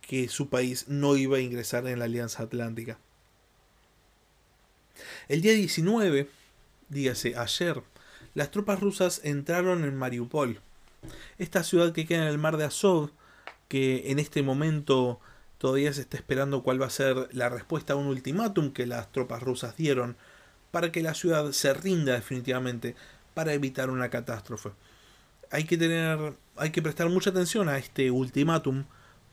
que 0.00 0.28
su 0.28 0.48
país 0.48 0.86
no 0.88 1.16
iba 1.16 1.36
a 1.36 1.40
ingresar 1.40 1.86
en 1.86 1.98
la 1.98 2.06
Alianza 2.06 2.42
Atlántica. 2.42 2.98
El 5.28 5.40
día 5.40 5.52
19, 5.52 6.28
dígase 6.88 7.36
ayer, 7.36 7.82
las 8.34 8.50
tropas 8.50 8.80
rusas 8.80 9.20
entraron 9.24 9.84
en 9.84 9.96
Mariupol, 9.96 10.60
esta 11.38 11.62
ciudad 11.62 11.92
que 11.92 12.06
queda 12.06 12.22
en 12.22 12.28
el 12.28 12.38
mar 12.38 12.56
de 12.56 12.64
Azov, 12.64 13.10
que 13.68 14.10
en 14.10 14.18
este 14.18 14.42
momento 14.42 15.20
todavía 15.58 15.92
se 15.92 16.00
está 16.00 16.16
esperando 16.16 16.62
cuál 16.62 16.82
va 16.82 16.86
a 16.86 16.90
ser 16.90 17.28
la 17.32 17.48
respuesta 17.48 17.92
a 17.92 17.96
un 17.96 18.06
ultimátum 18.06 18.72
que 18.72 18.86
las 18.86 19.12
tropas 19.12 19.42
rusas 19.42 19.76
dieron 19.76 20.16
para 20.70 20.92
que 20.92 21.02
la 21.02 21.14
ciudad 21.14 21.52
se 21.52 21.72
rinda 21.74 22.14
definitivamente 22.14 22.96
para 23.34 23.52
evitar 23.52 23.90
una 23.90 24.10
catástrofe 24.10 24.70
hay 25.50 25.64
que 25.64 25.76
tener, 25.76 26.34
hay 26.56 26.70
que 26.70 26.82
prestar 26.82 27.08
mucha 27.08 27.30
atención 27.30 27.68
a 27.68 27.78
este 27.78 28.10
ultimátum 28.10 28.84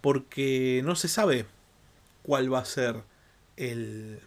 porque 0.01 0.81
no 0.83 0.95
se 0.95 1.07
sabe 1.07 1.45
cuál 2.23 2.51
va 2.51 2.59
a 2.59 2.65
ser 2.65 3.03
el, 3.55 4.19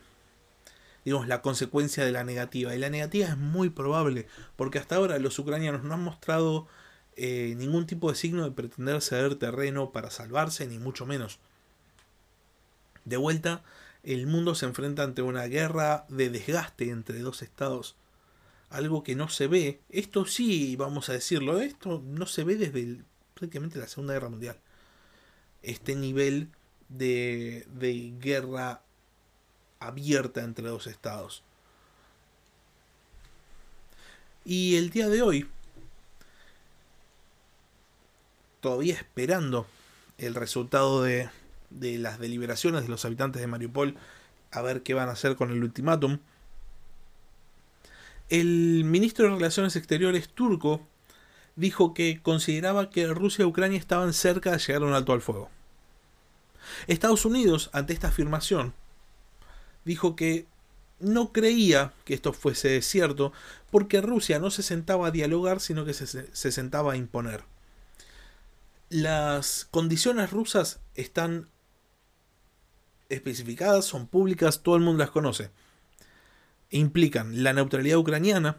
digamos, 1.04 1.28
la 1.28 1.42
consecuencia 1.42 2.04
de 2.04 2.12
la 2.12 2.24
negativa. 2.24 2.74
Y 2.74 2.78
la 2.78 2.90
negativa 2.90 3.28
es 3.28 3.36
muy 3.36 3.70
probable 3.70 4.26
porque 4.56 4.78
hasta 4.78 4.96
ahora 4.96 5.18
los 5.18 5.38
ucranianos 5.38 5.82
no 5.82 5.94
han 5.94 6.02
mostrado 6.02 6.68
eh, 7.16 7.54
ningún 7.56 7.86
tipo 7.86 8.10
de 8.10 8.16
signo 8.16 8.44
de 8.44 8.52
pretender 8.52 9.02
ceder 9.02 9.34
terreno 9.34 9.90
para 9.90 10.10
salvarse, 10.10 10.66
ni 10.66 10.78
mucho 10.78 11.06
menos. 11.06 11.38
De 13.04 13.16
vuelta, 13.16 13.62
el 14.04 14.26
mundo 14.26 14.54
se 14.54 14.66
enfrenta 14.66 15.02
ante 15.02 15.22
una 15.22 15.44
guerra 15.44 16.04
de 16.08 16.30
desgaste 16.30 16.90
entre 16.90 17.18
dos 17.20 17.42
estados 17.42 17.96
algo 18.70 19.02
que 19.02 19.16
no 19.16 19.28
se 19.28 19.48
ve. 19.48 19.80
Esto 19.90 20.24
sí, 20.24 20.76
vamos 20.76 21.08
a 21.08 21.12
decirlo, 21.12 21.60
esto 21.60 22.02
no 22.04 22.26
se 22.26 22.44
ve 22.44 22.56
desde 22.56 23.02
prácticamente 23.34 23.78
la 23.78 23.88
Segunda 23.88 24.14
Guerra 24.14 24.30
Mundial. 24.30 24.58
Este 25.62 25.94
nivel 25.96 26.48
de, 26.88 27.66
de 27.74 28.14
guerra 28.18 28.82
abierta 29.80 30.42
entre 30.42 30.68
dos 30.68 30.86
estados. 30.86 31.42
Y 34.44 34.76
el 34.76 34.90
día 34.90 35.08
de 35.08 35.22
hoy, 35.22 35.48
todavía 38.60 38.94
esperando 38.94 39.66
el 40.18 40.34
resultado 40.34 41.02
de, 41.02 41.28
de 41.70 41.98
las 41.98 42.18
deliberaciones 42.18 42.82
de 42.82 42.88
los 42.88 43.04
habitantes 43.04 43.40
de 43.40 43.46
Mariupol, 43.46 43.96
a 44.50 44.62
ver 44.62 44.82
qué 44.82 44.94
van 44.94 45.08
a 45.08 45.12
hacer 45.12 45.36
con 45.36 45.50
el 45.50 45.62
ultimátum 45.62 46.18
el 48.30 48.84
ministro 48.84 49.26
de 49.26 49.34
Relaciones 49.34 49.76
Exteriores 49.76 50.28
turco 50.28 50.80
dijo 51.56 51.92
que 51.94 52.22
consideraba 52.22 52.90
que 52.90 53.08
Rusia 53.08 53.42
y 53.42 53.46
Ucrania 53.46 53.78
estaban 53.78 54.12
cerca 54.12 54.52
de 54.52 54.58
llegar 54.58 54.82
a 54.82 54.86
un 54.86 54.94
alto 54.94 55.12
al 55.12 55.20
fuego. 55.20 55.50
Estados 56.86 57.24
Unidos, 57.24 57.70
ante 57.72 57.92
esta 57.92 58.08
afirmación, 58.08 58.72
dijo 59.84 60.14
que 60.14 60.46
no 61.00 61.32
creía 61.32 61.92
que 62.04 62.14
esto 62.14 62.32
fuese 62.32 62.80
cierto 62.82 63.32
porque 63.70 64.00
Rusia 64.00 64.38
no 64.38 64.50
se 64.50 64.62
sentaba 64.62 65.08
a 65.08 65.10
dialogar, 65.10 65.60
sino 65.60 65.84
que 65.84 65.94
se, 65.94 66.06
se 66.06 66.52
sentaba 66.52 66.92
a 66.92 66.96
imponer. 66.96 67.44
Las 68.90 69.66
condiciones 69.70 70.30
rusas 70.30 70.80
están 70.94 71.48
especificadas, 73.08 73.84
son 73.84 74.06
públicas, 74.06 74.62
todo 74.62 74.76
el 74.76 74.82
mundo 74.82 75.02
las 75.02 75.10
conoce. 75.10 75.50
Implican 76.70 77.42
la 77.42 77.52
neutralidad 77.52 77.98
ucraniana, 77.98 78.58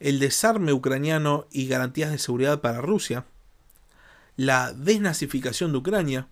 el 0.00 0.18
desarme 0.18 0.72
ucraniano 0.72 1.46
y 1.50 1.68
garantías 1.68 2.10
de 2.10 2.18
seguridad 2.18 2.60
para 2.60 2.80
Rusia, 2.80 3.24
la 4.36 4.72
desnazificación 4.72 5.72
de 5.72 5.78
Ucrania, 5.78 6.28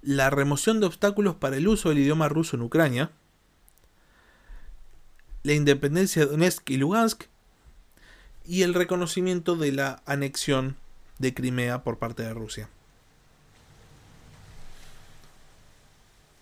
la 0.00 0.30
remoción 0.30 0.80
de 0.80 0.86
obstáculos 0.86 1.36
para 1.36 1.56
el 1.56 1.68
uso 1.68 1.88
del 1.88 1.98
idioma 1.98 2.28
ruso 2.28 2.56
en 2.56 2.62
Ucrania, 2.62 3.10
la 5.42 5.54
independencia 5.54 6.24
de 6.24 6.30
Donetsk 6.30 6.70
y 6.70 6.76
Lugansk 6.76 7.24
y 8.44 8.62
el 8.62 8.74
reconocimiento 8.74 9.56
de 9.56 9.72
la 9.72 10.02
anexión 10.06 10.76
de 11.18 11.34
Crimea 11.34 11.84
por 11.84 11.98
parte 11.98 12.22
de 12.22 12.34
Rusia. 12.34 12.68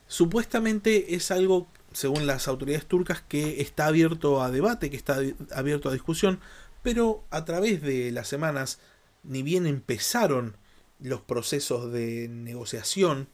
Supuestamente 0.08 1.14
es 1.14 1.30
algo, 1.30 1.68
según 1.92 2.26
las 2.26 2.48
autoridades 2.48 2.86
turcas, 2.86 3.22
que 3.22 3.60
está 3.60 3.86
abierto 3.86 4.42
a 4.42 4.50
debate, 4.50 4.90
que 4.90 4.96
está 4.96 5.18
abierto 5.54 5.88
a 5.88 5.92
discusión, 5.92 6.40
pero 6.82 7.24
a 7.30 7.44
través 7.44 7.82
de 7.82 8.10
las 8.10 8.28
semanas, 8.28 8.78
ni 9.22 9.42
bien 9.42 9.66
empezaron 9.66 10.56
los 11.00 11.20
procesos 11.20 11.92
de 11.92 12.28
negociación, 12.28 13.28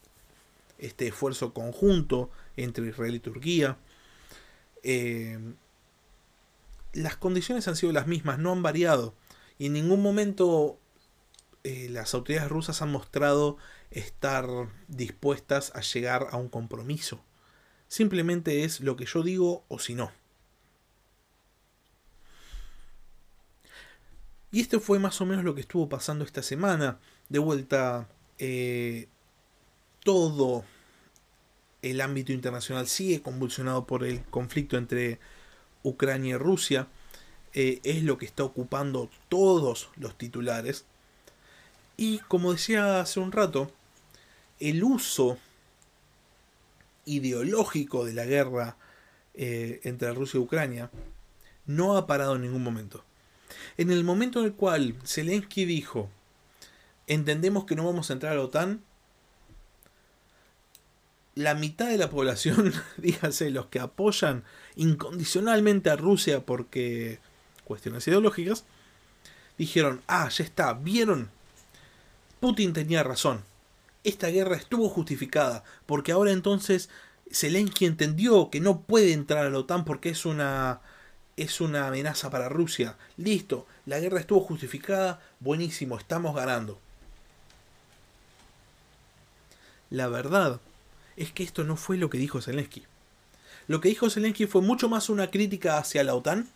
este 0.79 1.09
esfuerzo 1.09 1.53
conjunto 1.53 2.31
entre 2.57 2.89
Israel 2.89 3.15
y 3.15 3.21
Turquía, 3.21 3.79
eh, 4.83 5.39
las 6.93 7.17
condiciones 7.17 7.69
han 7.69 7.77
sido 7.77 7.93
las 7.93 8.07
mismas, 8.07 8.39
no 8.39 8.53
han 8.53 8.63
variado. 8.63 9.15
Y 9.59 9.67
en 9.67 9.75
ningún 9.75 10.03
momento 10.03 10.79
eh, 11.65 11.89
las 11.91 12.15
autoridades 12.15 12.51
rusas 12.51 12.83
han 12.83 12.91
mostrado 12.91 13.59
estar 13.91 14.47
dispuestas 14.89 15.73
a 15.75 15.81
llegar 15.81 16.29
a 16.31 16.37
un 16.37 16.49
compromiso. 16.49 17.21
Simplemente 17.89 18.65
es 18.65 18.81
lo 18.81 18.97
que 18.97 19.07
yo 19.07 19.23
digo 19.23 19.65
o 19.69 19.79
si 19.79 19.95
no. 19.95 20.11
Y 24.51 24.61
esto 24.61 24.81
fue 24.81 24.99
más 24.99 25.21
o 25.21 25.27
menos 25.27 25.45
lo 25.45 25.55
que 25.55 25.61
estuvo 25.61 25.89
pasando 25.89 26.25
esta 26.25 26.43
semana. 26.43 26.99
De 27.29 27.39
vuelta, 27.39 28.09
eh, 28.39 29.09
todo 30.03 30.65
el 31.83 32.01
ámbito 32.01 32.33
internacional 32.33 32.87
sigue 32.87 33.23
convulsionado 33.23 33.87
por 33.87 34.05
el 34.05 34.25
conflicto 34.25 34.77
entre 34.77 35.19
Ucrania 35.83 36.37
y 36.37 36.39
Rusia. 36.39 36.89
Eh, 37.53 37.81
es 37.85 38.03
lo 38.03 38.19
que 38.19 38.27
está 38.27 38.45
ocupando 38.45 39.11
todos 39.29 39.91
los 39.97 40.17
titulares. 40.17 40.85
Y 41.97 42.19
como 42.21 42.53
decía 42.53 43.01
hace 43.01 43.21
un 43.21 43.33
rato, 43.33 43.71
el 44.61 44.85
uso 44.85 45.39
ideológico 47.07 48.05
de 48.05 48.13
la 48.13 48.27
guerra 48.27 48.77
eh, 49.35 49.81
entre 49.85 50.13
Rusia 50.13 50.39
y 50.39 50.43
Ucrania 50.43 50.91
no 51.65 51.97
ha 51.97 52.07
parado 52.07 52.37
en 52.37 52.43
ningún 52.43 52.63
momento. 52.63 53.05
En 53.77 53.91
el 53.91 54.05
momento 54.05 54.41
en 54.41 54.47
el 54.47 54.55
cual 54.55 54.95
Zelensky 55.05 55.65
dijo, 55.65 56.11
entendemos 57.07 57.65
que 57.65 57.77
no 57.77 57.85
vamos 57.85 58.11
a 58.11 58.13
entrar 58.13 58.33
a 58.33 58.37
la 58.37 58.43
OTAN, 58.43 58.83
la 61.35 61.55
mitad 61.55 61.89
de 61.89 61.99
la 61.99 62.11
población, 62.11 62.73
dígase, 62.97 63.51
los 63.51 63.67
que 63.67 63.81
apoyan 63.81 64.45
incondicionalmente 64.75 65.91
a 65.91 65.97
Rusia 65.97 66.45
porque 66.45 67.19
cuestiones 67.65 68.07
ideológicas, 68.09 68.65
dijeron, 69.59 70.03
ah, 70.07 70.29
ya 70.29 70.45
está, 70.45 70.73
vieron, 70.73 71.31
Putin 72.41 72.73
tenía 72.73 73.03
razón, 73.03 73.43
esta 74.07 74.29
guerra 74.29 74.57
estuvo 74.57 74.89
justificada, 74.89 75.65
porque 75.85 76.13
ahora 76.13 76.31
entonces 76.31 76.89
Zelensky 77.31 77.87
entendió 77.87 78.51
que 78.51 78.61
no 78.61 78.83
puede 78.83 79.13
entrar 79.13 79.45
a 79.47 79.51
la 79.51 79.59
OTAN 79.59 79.85
porque 79.85 80.11
es 80.11 80.25
una 80.25 80.81
es 81.37 81.61
una 81.61 81.89
amenaza 81.89 82.31
para 82.31 82.49
Rusia. 82.49 82.97
Listo, 83.19 83.67
la 83.85 83.99
guerra 84.01 84.21
estuvo 84.21 84.41
justificada, 84.41 85.21
buenísimo, 85.41 85.99
estamos 85.99 86.35
ganando. 86.35 86.81
La 89.91 90.09
verdad 90.09 90.61
es 91.17 91.33
que 91.33 91.43
esto 91.43 91.65
no 91.65 91.77
fue 91.77 91.99
lo 91.99 92.09
que 92.09 92.19
dijo 92.19 92.41
Zelensky. 92.41 92.85
Lo 93.67 93.81
que 93.81 93.89
dijo 93.89 94.09
Zelensky 94.09 94.47
fue 94.47 94.63
mucho 94.63 94.89
más 94.89 95.11
una 95.11 95.31
crítica 95.31 95.79
hacia 95.79 96.05
la 96.05 96.15
OTAN 96.15 96.49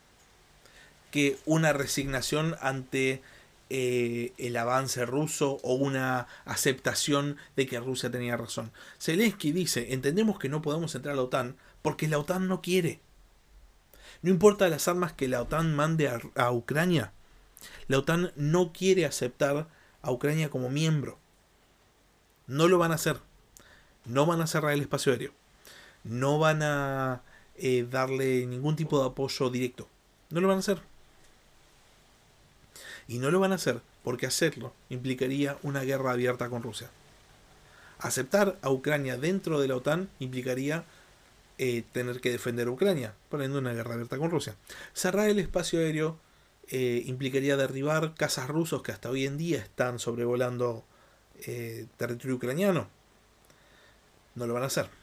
que 1.10 1.38
una 1.44 1.72
resignación 1.72 2.56
ante 2.60 3.22
eh, 3.70 4.32
el 4.38 4.56
avance 4.56 5.06
ruso 5.06 5.58
o 5.62 5.74
una 5.74 6.26
aceptación 6.44 7.36
de 7.56 7.66
que 7.66 7.80
Rusia 7.80 8.10
tenía 8.10 8.36
razón. 8.36 8.72
Zelensky 9.00 9.52
dice, 9.52 9.92
entendemos 9.94 10.38
que 10.38 10.48
no 10.48 10.62
podemos 10.62 10.94
entrar 10.94 11.14
a 11.14 11.16
la 11.16 11.22
OTAN 11.22 11.56
porque 11.82 12.08
la 12.08 12.18
OTAN 12.18 12.48
no 12.48 12.60
quiere. 12.60 13.00
No 14.22 14.30
importa 14.30 14.68
las 14.68 14.88
armas 14.88 15.12
que 15.12 15.28
la 15.28 15.40
OTAN 15.40 15.74
mande 15.74 16.10
a, 16.36 16.52
Ucrania, 16.52 17.12
la 17.88 17.98
OTAN 17.98 18.32
no 18.36 18.72
quiere 18.72 19.06
aceptar 19.06 19.68
a 20.02 20.10
Ucrania 20.10 20.50
como 20.50 20.68
miembro. 20.68 21.18
No 22.46 22.68
lo 22.68 22.76
van 22.76 22.92
a 22.92 22.96
hacer 22.96 23.20
no 24.04 24.26
van 24.26 24.40
a 24.40 24.46
cerrar 24.46 24.72
el 24.72 24.80
espacio 24.80 25.12
aéreo, 25.12 25.32
no 26.04 26.38
van 26.38 26.62
a 26.62 27.22
eh, 27.56 27.86
darle 27.90 28.46
ningún 28.46 28.76
tipo 28.76 29.00
de 29.00 29.06
apoyo 29.06 29.50
directo, 29.50 29.88
no 30.30 30.40
lo 30.40 30.48
van 30.48 30.58
a 30.58 30.60
hacer. 30.60 30.82
Y 33.10 33.18
no 33.18 33.30
lo 33.30 33.40
van 33.40 33.52
a 33.52 33.56
hacer 33.56 33.82
porque 34.02 34.24
hacerlo 34.24 34.72
implicaría 34.88 35.58
una 35.62 35.82
guerra 35.82 36.12
abierta 36.12 36.48
con 36.48 36.62
Rusia. 36.62 36.88
Aceptar 37.98 38.56
a 38.62 38.70
Ucrania 38.70 39.18
dentro 39.18 39.60
de 39.60 39.68
la 39.68 39.76
OTAN 39.76 40.08
implicaría 40.18 40.84
eh, 41.58 41.84
tener 41.92 42.22
que 42.22 42.30
defender 42.30 42.68
a 42.68 42.70
Ucrania, 42.70 43.12
poniendo 43.28 43.58
una 43.58 43.74
guerra 43.74 43.92
abierta 43.92 44.16
con 44.16 44.30
Rusia. 44.30 44.54
Cerrar 44.94 45.28
el 45.28 45.38
espacio 45.38 45.80
aéreo 45.80 46.18
eh, 46.68 47.02
implicaría 47.04 47.58
derribar 47.58 48.14
casas 48.14 48.48
rusos 48.48 48.82
que 48.82 48.92
hasta 48.92 49.10
hoy 49.10 49.26
en 49.26 49.36
día 49.36 49.58
están 49.58 49.98
sobrevolando 49.98 50.84
territorio 51.96 52.36
ucraniano 52.36 52.88
no 54.34 54.46
lo 54.46 54.54
van 54.54 54.64
a 54.64 54.66
hacer. 54.66 54.99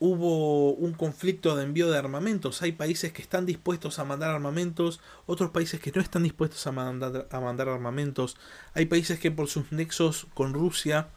Hubo 0.00 0.72
un 0.74 0.92
conflicto 0.92 1.56
de 1.56 1.64
envío 1.64 1.90
de 1.90 1.98
armamentos. 1.98 2.62
Hay 2.62 2.72
países 2.72 3.12
que 3.12 3.22
están 3.22 3.46
dispuestos 3.46 3.98
a 3.98 4.04
mandar 4.04 4.30
armamentos, 4.30 5.00
otros 5.26 5.50
países 5.50 5.80
que 5.80 5.90
no 5.90 6.00
están 6.00 6.22
dispuestos 6.22 6.66
a 6.66 6.72
mandar, 6.72 7.26
a 7.30 7.40
mandar 7.40 7.68
armamentos. 7.68 8.36
Hay 8.74 8.86
países 8.86 9.18
que 9.18 9.30
por 9.30 9.48
sus 9.48 9.72
nexos 9.72 10.26
con 10.34 10.54
Rusia 10.54 11.08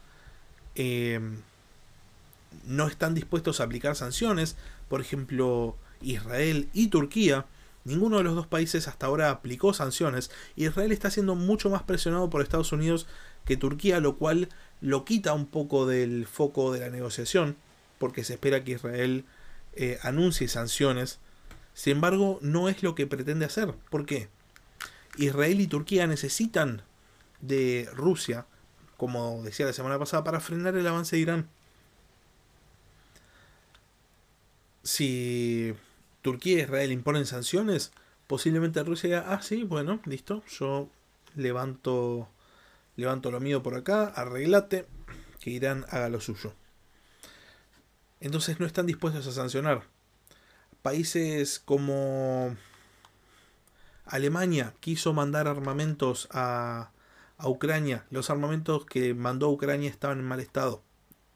em, 0.75 1.41
no 2.65 2.87
están 2.87 3.13
dispuestos 3.13 3.59
a 3.59 3.65
aplicar 3.65 3.95
sanciones. 3.95 4.55
Por 4.89 4.99
ejemplo, 5.01 5.75
Israel 6.01 6.69
y 6.73 6.87
Turquía. 6.87 7.45
Ninguno 7.83 8.17
de 8.17 8.23
los 8.23 8.35
dos 8.35 8.47
países 8.47 8.87
hasta 8.87 9.07
ahora 9.07 9.31
aplicó 9.31 9.73
sanciones. 9.73 10.31
Israel 10.55 10.91
está 10.91 11.09
siendo 11.09 11.35
mucho 11.35 11.69
más 11.69 11.83
presionado 11.83 12.29
por 12.29 12.41
Estados 12.41 12.71
Unidos 12.71 13.07
que 13.45 13.57
Turquía, 13.57 13.99
lo 13.99 14.17
cual 14.17 14.49
lo 14.81 15.03
quita 15.05 15.33
un 15.33 15.47
poco 15.47 15.85
del 15.87 16.27
foco 16.27 16.71
de 16.71 16.81
la 16.81 16.89
negociación, 16.89 17.57
porque 18.01 18.23
se 18.23 18.33
espera 18.33 18.63
que 18.63 18.71
Israel 18.71 19.25
eh, 19.73 19.99
anuncie 20.01 20.47
sanciones. 20.47 21.19
Sin 21.75 21.93
embargo, 21.93 22.39
no 22.41 22.67
es 22.67 22.81
lo 22.81 22.95
que 22.95 23.05
pretende 23.05 23.45
hacer. 23.45 23.75
¿Por 23.91 24.07
qué? 24.07 24.27
Israel 25.17 25.61
y 25.61 25.67
Turquía 25.67 26.07
necesitan 26.07 26.81
de 27.41 27.87
Rusia, 27.93 28.47
como 28.97 29.43
decía 29.43 29.67
la 29.67 29.73
semana 29.73 29.99
pasada, 29.99 30.23
para 30.23 30.39
frenar 30.39 30.75
el 30.75 30.87
avance 30.87 31.15
de 31.15 31.21
Irán. 31.21 31.49
Si 34.81 35.75
Turquía 36.23 36.57
e 36.57 36.61
Israel 36.63 36.91
imponen 36.91 37.27
sanciones, 37.27 37.91
posiblemente 38.25 38.81
Rusia 38.81 39.09
diga, 39.09 39.25
ah, 39.31 39.43
sí, 39.43 39.63
bueno, 39.63 39.99
listo, 40.05 40.43
yo 40.49 40.89
levanto 41.35 42.27
levanto 42.95 43.29
lo 43.29 43.39
mío 43.39 43.61
por 43.61 43.75
acá, 43.75 44.07
arreglate, 44.07 44.87
que 45.39 45.51
Irán 45.51 45.85
haga 45.89 46.09
lo 46.09 46.19
suyo. 46.19 46.55
Entonces 48.21 48.59
no 48.59 48.67
están 48.67 48.85
dispuestos 48.85 49.27
a 49.27 49.31
sancionar. 49.31 49.83
Países 50.83 51.59
como 51.59 52.55
Alemania 54.05 54.73
quiso 54.79 55.11
mandar 55.11 55.47
armamentos 55.47 56.29
a, 56.31 56.91
Ucrania. 57.43 58.05
Los 58.11 58.29
armamentos 58.29 58.85
que 58.85 59.15
mandó 59.15 59.47
a 59.47 59.49
Ucrania 59.49 59.89
estaban 59.89 60.19
en 60.19 60.25
mal 60.25 60.39
estado. 60.39 60.83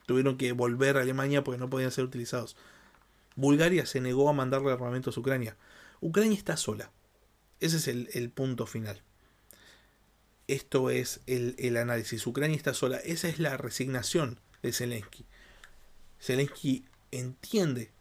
Tuvieron 0.06 0.38
que 0.38 0.52
volver 0.52 0.98
a 0.98 1.02
Alemania 1.02 1.44
porque 1.44 1.60
no 1.60 1.68
podían 1.68 1.92
ser 1.92 2.04
utilizados. 2.04 2.56
Bulgaria 3.36 3.88
se 3.88 4.02
negó 4.02 4.30
a 4.30 4.34
mandarle 4.34 4.72
armamentos 4.72 5.18
a 5.18 5.20
Ucrania. 5.20 5.58
Ucrania 6.02 6.38
está 6.38 6.58
sola. 6.58 6.92
Ese 7.60 7.78
es 7.78 7.88
el, 7.88 8.30
punto 8.30 8.68
final. 8.68 9.02
Esto 10.48 10.92
es 10.92 11.22
el, 11.26 11.56
el, 11.58 11.78
análisis. 11.78 12.28
Ucrania 12.28 12.56
está 12.56 12.76
sola. 12.76 12.98
Esa 12.98 13.28
es 13.28 13.40
la 13.40 13.58
resignación 13.58 14.40
de 14.62 14.74
Zelensky. 14.74 15.26
Zelensky 16.26 16.84
entiende 17.12 17.92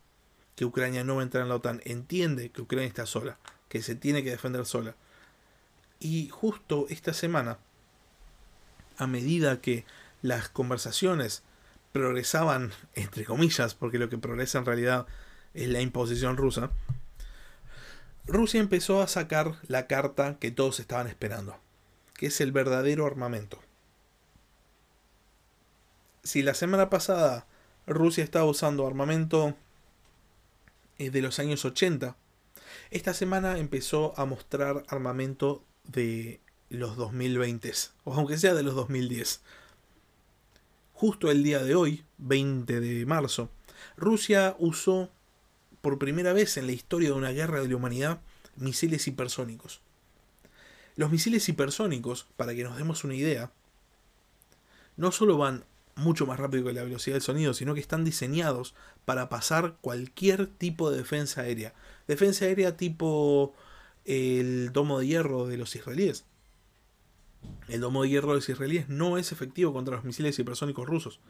que 0.57 0.65
Ucrania 0.65 1.05
no 1.05 1.17
va 1.17 1.21
a 1.21 1.25
entrar 1.25 1.43
en 1.43 1.51
la 1.51 1.57
OTAN. 1.57 1.83
Entiende 1.85 2.51
que 2.51 2.63
Ucrania 2.63 2.89
está 2.89 3.05
sola. 3.05 3.39
Que 3.69 3.83
se 3.83 3.95
tiene 3.95 4.25
que 4.25 4.31
defender 4.31 4.65
sola. 4.65 4.97
Y 6.01 6.31
justo 6.31 6.87
esta 6.89 7.13
semana, 7.13 7.59
a 8.97 9.07
medida 9.07 9.61
que 9.61 9.85
las 10.23 10.49
conversaciones 10.49 11.43
progresaban, 11.93 12.73
entre 12.95 13.27
comillas, 13.27 13.75
porque 13.75 13.99
lo 13.99 14.09
que 14.09 14.17
progresa 14.17 14.59
en 14.59 14.67
realidad 14.67 15.07
es 15.53 15.69
la 15.69 15.83
imposición 15.83 16.39
rusa, 16.39 16.71
Rusia 18.27 18.61
empezó 18.61 19.03
a 19.03 19.07
sacar 19.07 19.57
la 19.69 19.87
carta 19.87 20.39
que 20.39 20.51
todos 20.51 20.81
estaban 20.81 21.09
esperando, 21.09 21.59
que 22.15 22.27
es 22.27 22.41
el 22.41 22.53
verdadero 22.53 23.05
armamento. 23.05 23.61
Si 26.23 26.43
la 26.43 26.55
semana 26.55 26.89
pasada 26.89 27.47
Rusia 27.87 28.25
estaba 28.25 28.47
usando 28.47 28.87
armamento 28.87 29.55
eh, 30.99 31.11
de 31.11 31.23
los 31.23 31.39
años 31.39 31.65
80, 31.65 32.17
esta 32.91 33.15
semana 33.15 33.59
empezó 33.59 34.19
a 34.19 34.25
mostrar 34.25 34.85
armamento 34.89 35.65
de 35.85 36.41
los 36.71 36.97
2020, 36.97 37.73
o 38.05 38.15
aunque 38.15 38.39
sea 38.39 38.55
de 38.55 38.63
los 38.63 38.75
2010. 38.75 39.43
Justo 40.93 41.31
el 41.31 41.43
día 41.43 41.63
de 41.63 41.75
hoy, 41.75 42.05
20 42.19 42.81
de 42.81 43.07
marzo, 43.07 43.51
Rusia 43.97 44.57
usó 44.59 45.11
por 45.81 45.99
primera 45.99 46.33
vez 46.33 46.57
en 46.57 46.67
la 46.67 46.73
historia 46.73 47.11
de 47.11 47.15
una 47.15 47.31
guerra 47.31 47.61
de 47.61 47.69
la 47.69 47.77
humanidad 47.77 48.21
misiles 48.57 49.07
hipersónicos. 49.07 49.81
Los 50.97 51.11
misiles 51.11 51.49
hipersónicos, 51.49 52.27
para 52.37 52.55
que 52.55 52.63
nos 52.63 52.77
demos 52.77 53.05
una 53.05 53.15
idea, 53.15 53.51
no 54.97 55.11
solo 55.11 55.37
van 55.37 55.65
mucho 55.97 56.27
más 56.27 56.39
rápido 56.39 56.65
que 56.65 56.73
la 56.73 56.83
velocidad 56.83 57.15
del 57.15 57.23
sonido, 57.23 57.55
sino 57.55 57.75
que 57.75 57.81
están 57.81 58.05
diseñados 58.05 58.75
para 59.05 59.29
pasar 59.29 59.77
cualquier 59.81 60.47
tipo 60.47 60.91
de 60.91 60.99
defensa 60.99 61.43
aérea. 61.43 61.75
Defensa 62.09 62.45
aérea 62.45 62.77
tipo 62.77 63.55
el 64.05 64.73
domo 64.73 64.99
de 64.99 65.07
hierro 65.07 65.47
de 65.47 65.57
los 65.57 65.75
israelíes. 65.77 66.25
El 67.69 67.81
domo 67.81 68.03
de 68.03 68.11
hierro 68.11 68.29
de 68.29 68.35
los 68.37 68.49
israelíes 68.49 68.89
no 68.89 69.19
es 69.19 69.33
efectivo 69.33 69.73
contra 69.73 69.97
los 69.97 70.05
misiles 70.05 70.39
hipersónicos 70.39 70.87
rusos. 70.87 71.21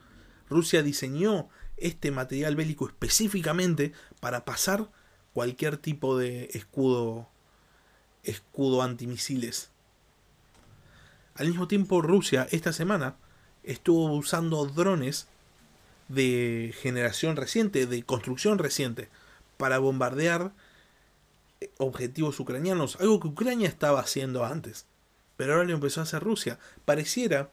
Rusia 0.49 0.83
diseñó 0.83 1.49
este 1.77 2.11
material 2.11 2.57
bélico 2.57 2.87
específicamente 2.87 3.93
para 4.21 4.45
pasar 4.45 4.91
cualquier 5.33 5.77
tipo 5.77 6.17
de 6.17 6.51
escudo 6.53 7.29
escudo 8.23 8.83
antimisiles. 8.83 9.71
Al 11.35 11.49
mismo 11.49 11.69
tiempo, 11.69 12.01
Rusia 12.01 12.47
esta 12.51 12.73
semana 12.73 13.17
estuvo 13.65 14.13
usando 14.13 14.65
drones 14.67 15.27
de 16.09 16.75
generación 16.81 17.37
reciente, 17.37 17.87
de 17.87 18.03
construcción 18.03 18.59
reciente, 18.59 19.09
para 19.57 19.79
bombardear 19.79 20.53
objetivos 21.79 22.39
ucranianos, 22.41 22.97
algo 23.01 23.21
que 23.21 23.29
Ucrania 23.29 23.69
estaba 23.69 24.01
haciendo 24.01 24.45
antes, 24.45 24.87
pero 25.37 25.55
ahora 25.55 25.65
lo 25.65 25.73
empezó 25.73 26.01
a 26.01 26.05
hacer 26.05 26.23
Rusia. 26.23 26.59
Pareciera 26.85 27.51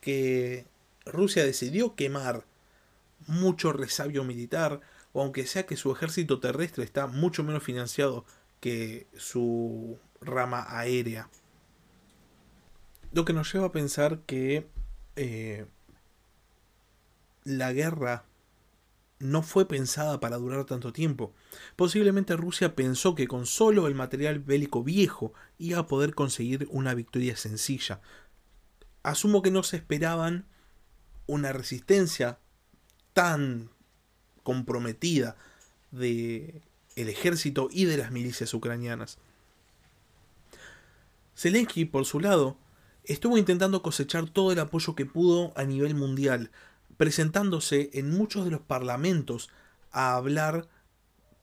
que 0.00 0.66
Rusia 1.04 1.44
decidió 1.44 1.94
quemar 1.94 2.44
mucho 3.26 3.72
resabio 3.72 4.24
militar, 4.24 4.80
o 5.12 5.22
aunque 5.22 5.46
sea 5.46 5.66
que 5.66 5.76
su 5.76 5.90
ejército 5.92 6.40
terrestre 6.40 6.84
está 6.84 7.06
mucho 7.06 7.42
menos 7.42 7.62
financiado 7.62 8.24
que 8.60 9.06
su 9.16 9.98
rama 10.20 10.66
aérea. 10.68 11.30
Lo 13.12 13.24
que 13.24 13.32
nos 13.32 13.52
lleva 13.52 13.66
a 13.66 13.72
pensar 13.72 14.20
que 14.26 14.66
eh, 15.16 15.66
la 17.44 17.72
guerra 17.72 18.24
no 19.18 19.42
fue 19.42 19.66
pensada 19.66 20.20
para 20.20 20.36
durar 20.36 20.64
tanto 20.64 20.92
tiempo. 20.92 21.32
Posiblemente 21.74 22.36
Rusia 22.36 22.74
pensó 22.74 23.14
que 23.14 23.26
con 23.26 23.46
solo 23.46 23.86
el 23.86 23.94
material 23.94 24.40
bélico 24.40 24.82
viejo 24.82 25.32
iba 25.58 25.78
a 25.78 25.86
poder 25.86 26.14
conseguir 26.14 26.68
una 26.70 26.94
victoria 26.94 27.36
sencilla. 27.36 28.00
Asumo 29.02 29.40
que 29.40 29.50
no 29.50 29.62
se 29.62 29.76
esperaban 29.76 30.46
una 31.26 31.52
resistencia 31.52 32.38
tan 33.14 33.70
comprometida 34.42 35.36
de 35.90 36.62
el 36.94 37.08
ejército 37.08 37.68
y 37.70 37.84
de 37.84 37.96
las 37.96 38.10
milicias 38.10 38.52
ucranianas. 38.52 39.18
Zelensky, 41.36 41.84
por 41.84 42.04
su 42.06 42.20
lado, 42.20 42.56
estuvo 43.06 43.38
intentando 43.38 43.82
cosechar 43.82 44.28
todo 44.28 44.52
el 44.52 44.58
apoyo 44.58 44.94
que 44.94 45.06
pudo 45.06 45.52
a 45.56 45.64
nivel 45.64 45.94
mundial, 45.94 46.50
presentándose 46.96 47.90
en 47.94 48.10
muchos 48.10 48.44
de 48.44 48.50
los 48.50 48.60
parlamentos 48.60 49.50
a 49.92 50.14
hablar 50.14 50.68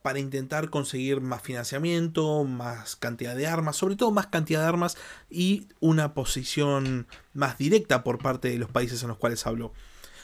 para 0.02 0.18
intentar 0.18 0.68
conseguir 0.68 1.22
más 1.22 1.40
financiamiento, 1.40 2.44
más 2.44 2.94
cantidad 2.96 3.34
de 3.34 3.46
armas, 3.46 3.76
sobre 3.76 3.96
todo 3.96 4.10
más 4.10 4.26
cantidad 4.26 4.60
de 4.60 4.68
armas 4.68 4.98
y 5.30 5.68
una 5.80 6.12
posición 6.12 7.06
más 7.32 7.56
directa 7.56 8.04
por 8.04 8.18
parte 8.18 8.48
de 8.48 8.58
los 8.58 8.70
países 8.70 9.02
en 9.02 9.08
los 9.08 9.16
cuales 9.16 9.46
habló. 9.46 9.72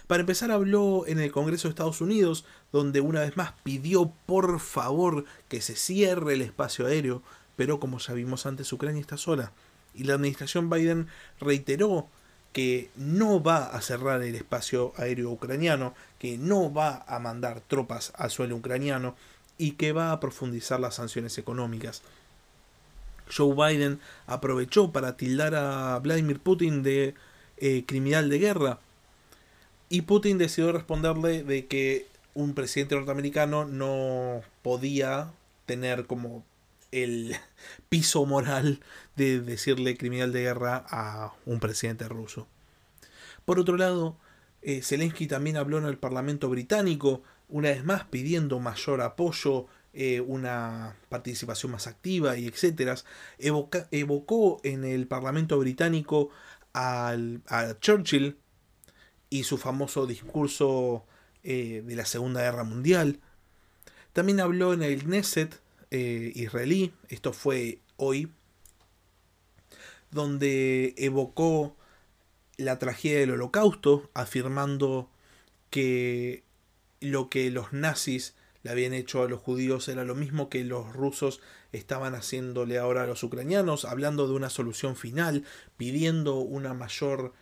Para 0.07 0.21
empezar 0.21 0.51
habló 0.51 1.07
en 1.07 1.19
el 1.19 1.33
Congreso 1.33 1.69
de 1.69 1.71
Estados 1.71 2.01
Unidos, 2.01 2.45
donde 2.73 3.01
una 3.01 3.21
vez 3.21 3.37
más 3.37 3.55
pidió 3.63 4.13
por 4.27 4.61
favor 4.61 5.25
que 5.49 5.63
se 5.63 5.77
cierre 5.77 6.35
el 6.35 6.43
espacio 6.43 6.87
aéreo, 6.87 7.23
pero 7.57 7.81
como 7.81 7.99
ya 7.99 8.13
vimos 8.13 8.45
antes, 8.45 8.71
Ucrania 8.73 9.01
está 9.01 9.17
sola. 9.17 9.53
Y 9.95 10.05
la 10.05 10.15
administración 10.15 10.71
Biden 10.71 11.09
reiteró 11.41 12.09
que 12.53 12.91
no 12.97 13.43
va 13.43 13.67
a 13.67 13.81
cerrar 13.81 14.23
el 14.23 14.35
espacio 14.35 14.93
aéreo 14.97 15.31
ucraniano, 15.31 15.95
que 16.19 16.37
no 16.37 16.73
va 16.73 17.05
a 17.07 17.19
mandar 17.19 17.61
tropas 17.61 18.13
al 18.17 18.31
suelo 18.31 18.57
ucraniano 18.57 19.15
y 19.59 19.73
que 19.73 19.93
va 19.93 20.13
a 20.13 20.21
profundizar 20.21 20.81
las 20.81 20.97
sanciones 20.97 21.39
económicas. 21.39 22.03
Joe 23.35 23.55
Biden 23.55 24.01
aprovechó 24.27 24.91
para 24.91 25.17
tildar 25.17 25.55
a 25.55 25.99
Vladimir 26.01 26.41
Putin 26.41 26.83
de 26.83 27.15
eh, 27.59 27.85
criminal 27.87 28.29
de 28.29 28.39
guerra 28.39 28.79
y 29.89 30.03
Putin 30.03 30.39
decidió 30.39 30.73
responderle 30.73 31.45
de 31.45 31.67
que 31.67 32.07
un 32.35 32.55
presidente 32.55 32.95
norteamericano 32.95 33.65
no 33.65 34.41
podía 34.63 35.31
tener 35.67 36.07
como 36.07 36.45
el 36.93 37.37
piso 37.89 38.25
moral 38.27 38.81
de 39.17 39.41
decirle 39.41 39.97
criminal 39.97 40.33
de 40.33 40.43
guerra 40.43 40.85
a 40.89 41.35
un 41.47 41.61
presidente 41.61 42.09
ruso. 42.09 42.47
Por 43.45 43.59
otro 43.59 43.77
lado, 43.77 44.17
eh, 44.63 44.83
Zelensky 44.83 45.27
también 45.27 45.57
habló 45.57 45.79
en 45.79 45.87
el 45.87 45.99
Parlamento 45.99 46.49
británico, 46.49 47.23
una 47.49 47.71
vez 47.71 47.85
más 47.85 48.05
pidiendo 48.05 48.61
mayor 48.61 49.01
apoyo, 49.01 49.67
eh, 49.93 50.21
una 50.21 50.97
participación 51.09 51.73
más 51.73 51.87
activa 51.87 52.37
y 52.37 52.47
etcétera. 52.47 52.95
evocó 53.39 54.61
en 54.63 54.85
el 54.85 55.07
Parlamento 55.07 55.59
británico 55.59 56.31
al, 56.73 57.43
a 57.49 57.75
Churchill, 57.81 58.37
y 59.31 59.45
su 59.45 59.57
famoso 59.57 60.07
discurso 60.07 61.07
eh, 61.45 61.83
de 61.87 61.97
la 61.97 62.05
Segunda 62.05 62.43
Guerra 62.43 62.65
Mundial. 62.65 63.21
También 64.13 64.41
habló 64.41 64.73
en 64.75 64.83
el 64.83 65.05
Knesset 65.05 65.61
eh, 65.91 66.33
israelí, 66.35 66.93
esto 67.09 67.33
fue 67.33 67.81
hoy, 67.97 68.31
donde 70.11 70.95
evocó 70.97 71.77
la 72.57 72.79
tragedia 72.79 73.21
del 73.21 73.33
holocausto, 73.33 74.11
afirmando 74.15 75.09
que 75.71 76.45
lo 77.01 77.31
que 77.31 77.51
los 77.51 77.73
nazis 77.73 78.35
le 78.63 78.71
habían 78.71 78.93
hecho 78.93 79.23
a 79.23 79.29
los 79.29 79.41
judíos 79.41 79.89
era 79.89 80.05
lo 80.05 80.15
mismo 80.15 80.51
que 80.51 80.65
los 80.65 80.93
rusos 80.93 81.41
estaban 81.73 82.15
haciéndole 82.15 82.79
ahora 82.79 83.05
a 83.05 83.07
los 83.07 83.23
ucranianos, 83.23 83.85
hablando 83.85 84.27
de 84.27 84.35
una 84.35 84.51
solución 84.51 84.97
final, 84.97 85.45
pidiendo 85.77 86.37
una 86.37 86.75
mayor 86.75 87.33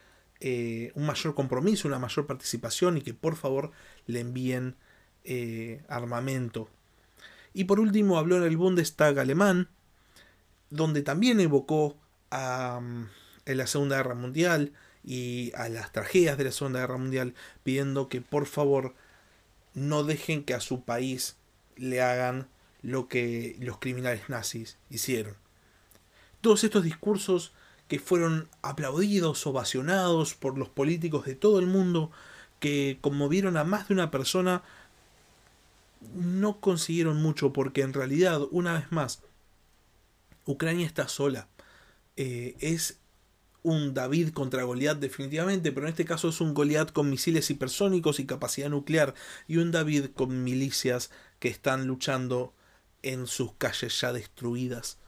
eh, 0.40 0.92
un 0.94 1.04
mayor 1.04 1.34
compromiso, 1.34 1.88
una 1.88 1.98
mayor 1.98 2.26
participación 2.26 2.96
y 2.96 3.02
que 3.02 3.12
por 3.12 3.34
favor 3.34 3.72
le 4.06 4.20
envíen 4.20 4.76
eh, 5.24 5.82
armamento. 5.88 6.70
Y 7.54 7.64
por 7.64 7.80
último 7.80 8.18
habló 8.18 8.36
en 8.36 8.44
el 8.44 8.56
Bundestag 8.56 9.18
alemán, 9.18 9.68
donde 10.70 11.02
también 11.02 11.40
evocó 11.40 11.96
a, 12.30 12.80
mm, 12.82 13.08
la 13.46 13.66
Segunda 13.66 13.96
Guerra 13.96 14.14
Mundial 14.14 14.72
y 15.04 15.52
a 15.54 15.68
las 15.68 15.92
tragedias 15.92 16.36
de 16.36 16.44
la 16.44 16.52
Segunda 16.52 16.80
Guerra 16.80 16.98
Mundial, 16.98 17.34
pidiendo 17.62 18.08
que 18.08 18.20
por 18.20 18.46
favor 18.46 18.94
no 19.74 20.04
dejen 20.04 20.44
que 20.44 20.54
a 20.54 20.60
su 20.60 20.82
país 20.84 21.36
le 21.76 22.02
hagan 22.02 22.48
lo 22.82 23.08
que 23.08 23.56
los 23.60 23.78
criminales 23.78 24.28
nazis 24.28 24.76
hicieron. 24.90 25.36
Todos 26.40 26.62
estos 26.64 26.84
discursos 26.84 27.52
que 27.88 27.98
fueron 27.98 28.48
aplaudidos, 28.62 29.46
ovacionados 29.46 30.34
por 30.34 30.58
los 30.58 30.68
políticos 30.68 31.24
de 31.24 31.34
todo 31.34 31.58
el 31.58 31.66
mundo, 31.66 32.10
que 32.60 32.98
conmovieron 33.00 33.56
a 33.56 33.64
más 33.64 33.88
de 33.88 33.94
una 33.94 34.10
persona, 34.10 34.62
no 36.14 36.60
consiguieron 36.60 37.20
mucho 37.22 37.52
porque 37.52 37.82
en 37.82 37.92
realidad, 37.92 38.40
una 38.50 38.74
vez 38.74 38.90
más, 38.90 39.22
Ucrania 40.44 40.86
está 40.86 41.08
sola. 41.08 41.48
Eh, 42.16 42.56
es 42.60 42.98
un 43.62 43.92
David 43.94 44.30
contra 44.30 44.62
Goliat 44.62 44.98
definitivamente, 44.98 45.72
pero 45.72 45.86
en 45.86 45.90
este 45.90 46.04
caso 46.04 46.28
es 46.28 46.40
un 46.40 46.54
Goliat 46.54 46.92
con 46.92 47.10
misiles 47.10 47.50
hipersónicos 47.50 48.20
y 48.20 48.26
capacidad 48.26 48.70
nuclear 48.70 49.14
y 49.46 49.58
un 49.58 49.70
David 49.70 50.06
con 50.14 50.44
milicias 50.44 51.10
que 51.38 51.48
están 51.48 51.86
luchando 51.86 52.54
en 53.02 53.26
sus 53.26 53.52
calles 53.54 54.00
ya 54.00 54.12
destruidas. 54.12 54.98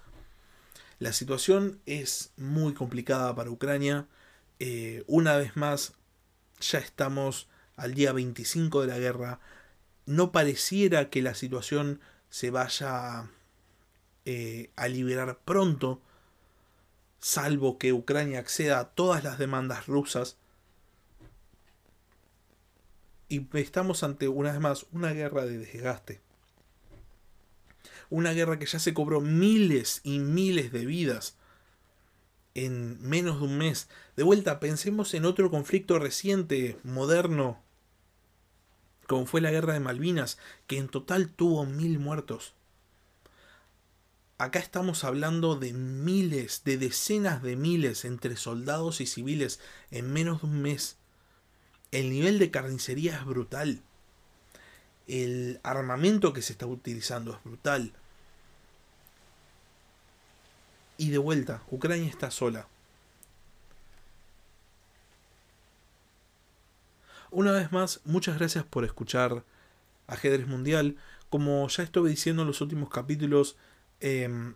La 0.99 1.13
situación 1.13 1.81
es 1.87 2.33
muy 2.37 2.75
complicada 2.75 3.35
para 3.35 3.51
Ucrania. 3.51 4.07
Eh, 4.59 5.03
una 5.07 5.37
vez 5.37 5.57
más, 5.57 5.95
ya 6.61 6.79
estamos 6.79 7.49
al 7.77 7.95
día 7.95 8.13
25 8.13 8.83
de 8.83 8.87
la 8.87 8.99
guerra. 8.99 9.41
No 10.07 10.33
pareciera 10.33 11.11
que 11.11 11.23
la 11.23 11.35
situación 11.35 12.01
se 12.29 12.51
vaya 12.51 13.31
eh, 14.25 14.71
a 14.77 14.89
liberar 14.89 15.39
pronto 15.45 16.01
salvo 17.21 17.79
que 17.79 17.93
Ucrania 17.93 18.41
acceda 18.41 18.81
a 18.81 18.89
todas 18.91 19.23
las 19.23 19.39
demandas 19.39 19.87
rusas. 19.87 20.37
Y 23.29 23.47
estamos 23.59 24.03
ante, 24.03 24.27
una 24.27 24.53
vez 24.53 24.61
más, 24.61 24.87
una 24.93 25.13
guerra 25.13 25.45
de 25.45 25.59
desgaste. 25.59 26.21
Una 28.09 28.33
guerra 28.33 28.59
que 28.59 28.67
ya 28.67 28.81
se 28.81 28.93
cobró 28.93 29.21
miles 29.21 30.01
y 30.03 30.19
miles 30.19 30.73
de 30.73 30.85
vidas 30.85 31.37
en 32.55 33.01
menos 33.01 33.39
de 33.39 33.45
un 33.45 33.59
mes. 33.59 33.89
De 34.17 34.25
vuelta, 34.25 34.59
pensemos 34.59 35.15
en 35.15 35.25
otro 35.25 35.51
conflicto 35.51 35.99
reciente, 36.01 36.77
moderno, 36.83 37.63
como 39.11 39.27
fue 39.27 39.41
la 39.41 39.51
guerra 39.51 39.73
de 39.73 39.81
Malvinas, 39.81 40.39
que 40.69 40.79
en 40.79 40.87
total 40.89 41.31
tuvo 41.31 41.67
mil 41.67 41.99
muertos. 41.99 42.55
Acá 44.39 44.61
estamos 44.61 45.03
hablando 45.03 45.57
de 45.57 45.73
miles, 45.73 46.63
de 46.65 46.79
decenas 46.79 47.43
de 47.43 47.57
miles 47.57 48.05
entre 48.05 48.37
soldados 48.37 49.01
y 49.01 49.07
civiles 49.07 49.59
en 49.91 50.13
menos 50.13 50.43
de 50.43 50.47
un 50.47 50.63
mes. 50.63 50.97
El 51.91 52.11
nivel 52.11 52.39
de 52.39 52.53
carnicería 52.53 53.17
es 53.17 53.25
brutal. 53.25 53.83
El 55.09 55.59
armamento 55.65 56.33
que 56.33 56.43
se 56.43 56.53
está 56.53 56.67
utilizando 56.67 57.33
es 57.33 57.43
brutal. 57.43 57.93
Y 60.99 61.11
de 61.11 61.19
vuelta, 61.19 61.65
Ucrania 61.69 62.09
está 62.09 62.31
sola. 62.31 62.69
Una 67.31 67.53
vez 67.53 67.73
más, 67.73 68.01
muchas 68.05 68.39
gracias 68.39 68.65
por 68.65 68.85
escuchar 68.85 69.45
Ajedrez 70.07 70.47
Mundial. 70.47 70.97
Como 71.29 71.69
ya 71.69 71.83
estuve 71.85 72.11
diciendo 72.11 72.43
en 72.43 72.49
los 72.49 72.61
últimos 72.61 72.91
capítulos, 72.91 73.57
Em, 74.01 74.55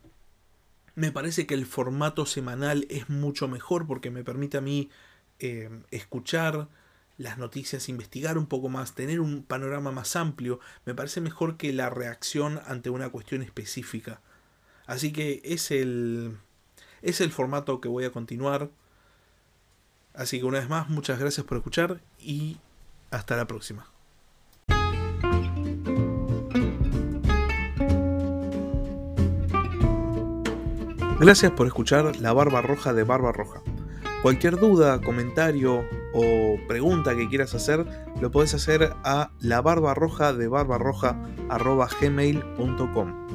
me 0.94 1.12
parece 1.12 1.46
que 1.46 1.54
el 1.54 1.66
formato 1.66 2.26
semanal 2.26 2.86
es 2.90 3.08
mucho 3.10 3.48
mejor 3.48 3.86
porque 3.86 4.10
me 4.10 4.24
permite 4.24 4.56
a 4.58 4.60
mí 4.60 4.90
em, 5.38 5.82
escuchar 5.90 6.68
las 7.18 7.38
noticias, 7.38 7.88
investigar 7.88 8.38
un 8.38 8.46
poco 8.46 8.68
más, 8.68 8.94
tener 8.94 9.20
un 9.20 9.42
panorama 9.44 9.92
más 9.92 10.16
amplio. 10.16 10.60
Me 10.86 10.94
parece 10.94 11.20
mejor 11.20 11.56
que 11.56 11.72
la 11.72 11.90
reacción 11.90 12.60
ante 12.66 12.90
una 12.90 13.10
cuestión 13.10 13.42
específica. 13.42 14.20
Así 14.86 15.12
que 15.12 15.40
es 15.44 15.70
el, 15.70 16.38
es 17.02 17.20
el 17.20 17.32
formato 17.32 17.80
que 17.80 17.88
voy 17.88 18.04
a 18.04 18.12
continuar. 18.12 18.70
Así 20.14 20.38
que 20.38 20.44
una 20.44 20.60
vez 20.60 20.68
más, 20.68 20.88
muchas 20.88 21.18
gracias 21.18 21.46
por 21.46 21.58
escuchar 21.58 22.00
y 22.18 22.58
hasta 23.14 23.36
la 23.36 23.46
próxima. 23.46 23.86
Gracias 31.20 31.52
por 31.52 31.66
escuchar 31.66 32.16
La 32.16 32.32
Barba 32.32 32.60
Roja 32.60 32.92
de 32.92 33.04
Barba 33.04 33.32
Roja. 33.32 33.62
Cualquier 34.24 34.58
duda, 34.58 35.00
comentario 35.02 35.84
o 36.14 36.56
pregunta 36.66 37.14
que 37.14 37.28
quieras 37.28 37.54
hacer, 37.54 37.84
lo 38.22 38.30
puedes 38.30 38.54
hacer 38.54 38.94
a 39.04 39.30
la 39.40 39.60
barba 39.60 39.92
roja 39.92 40.32
de 40.32 40.48
barbarroja.gmail.com. 40.48 43.33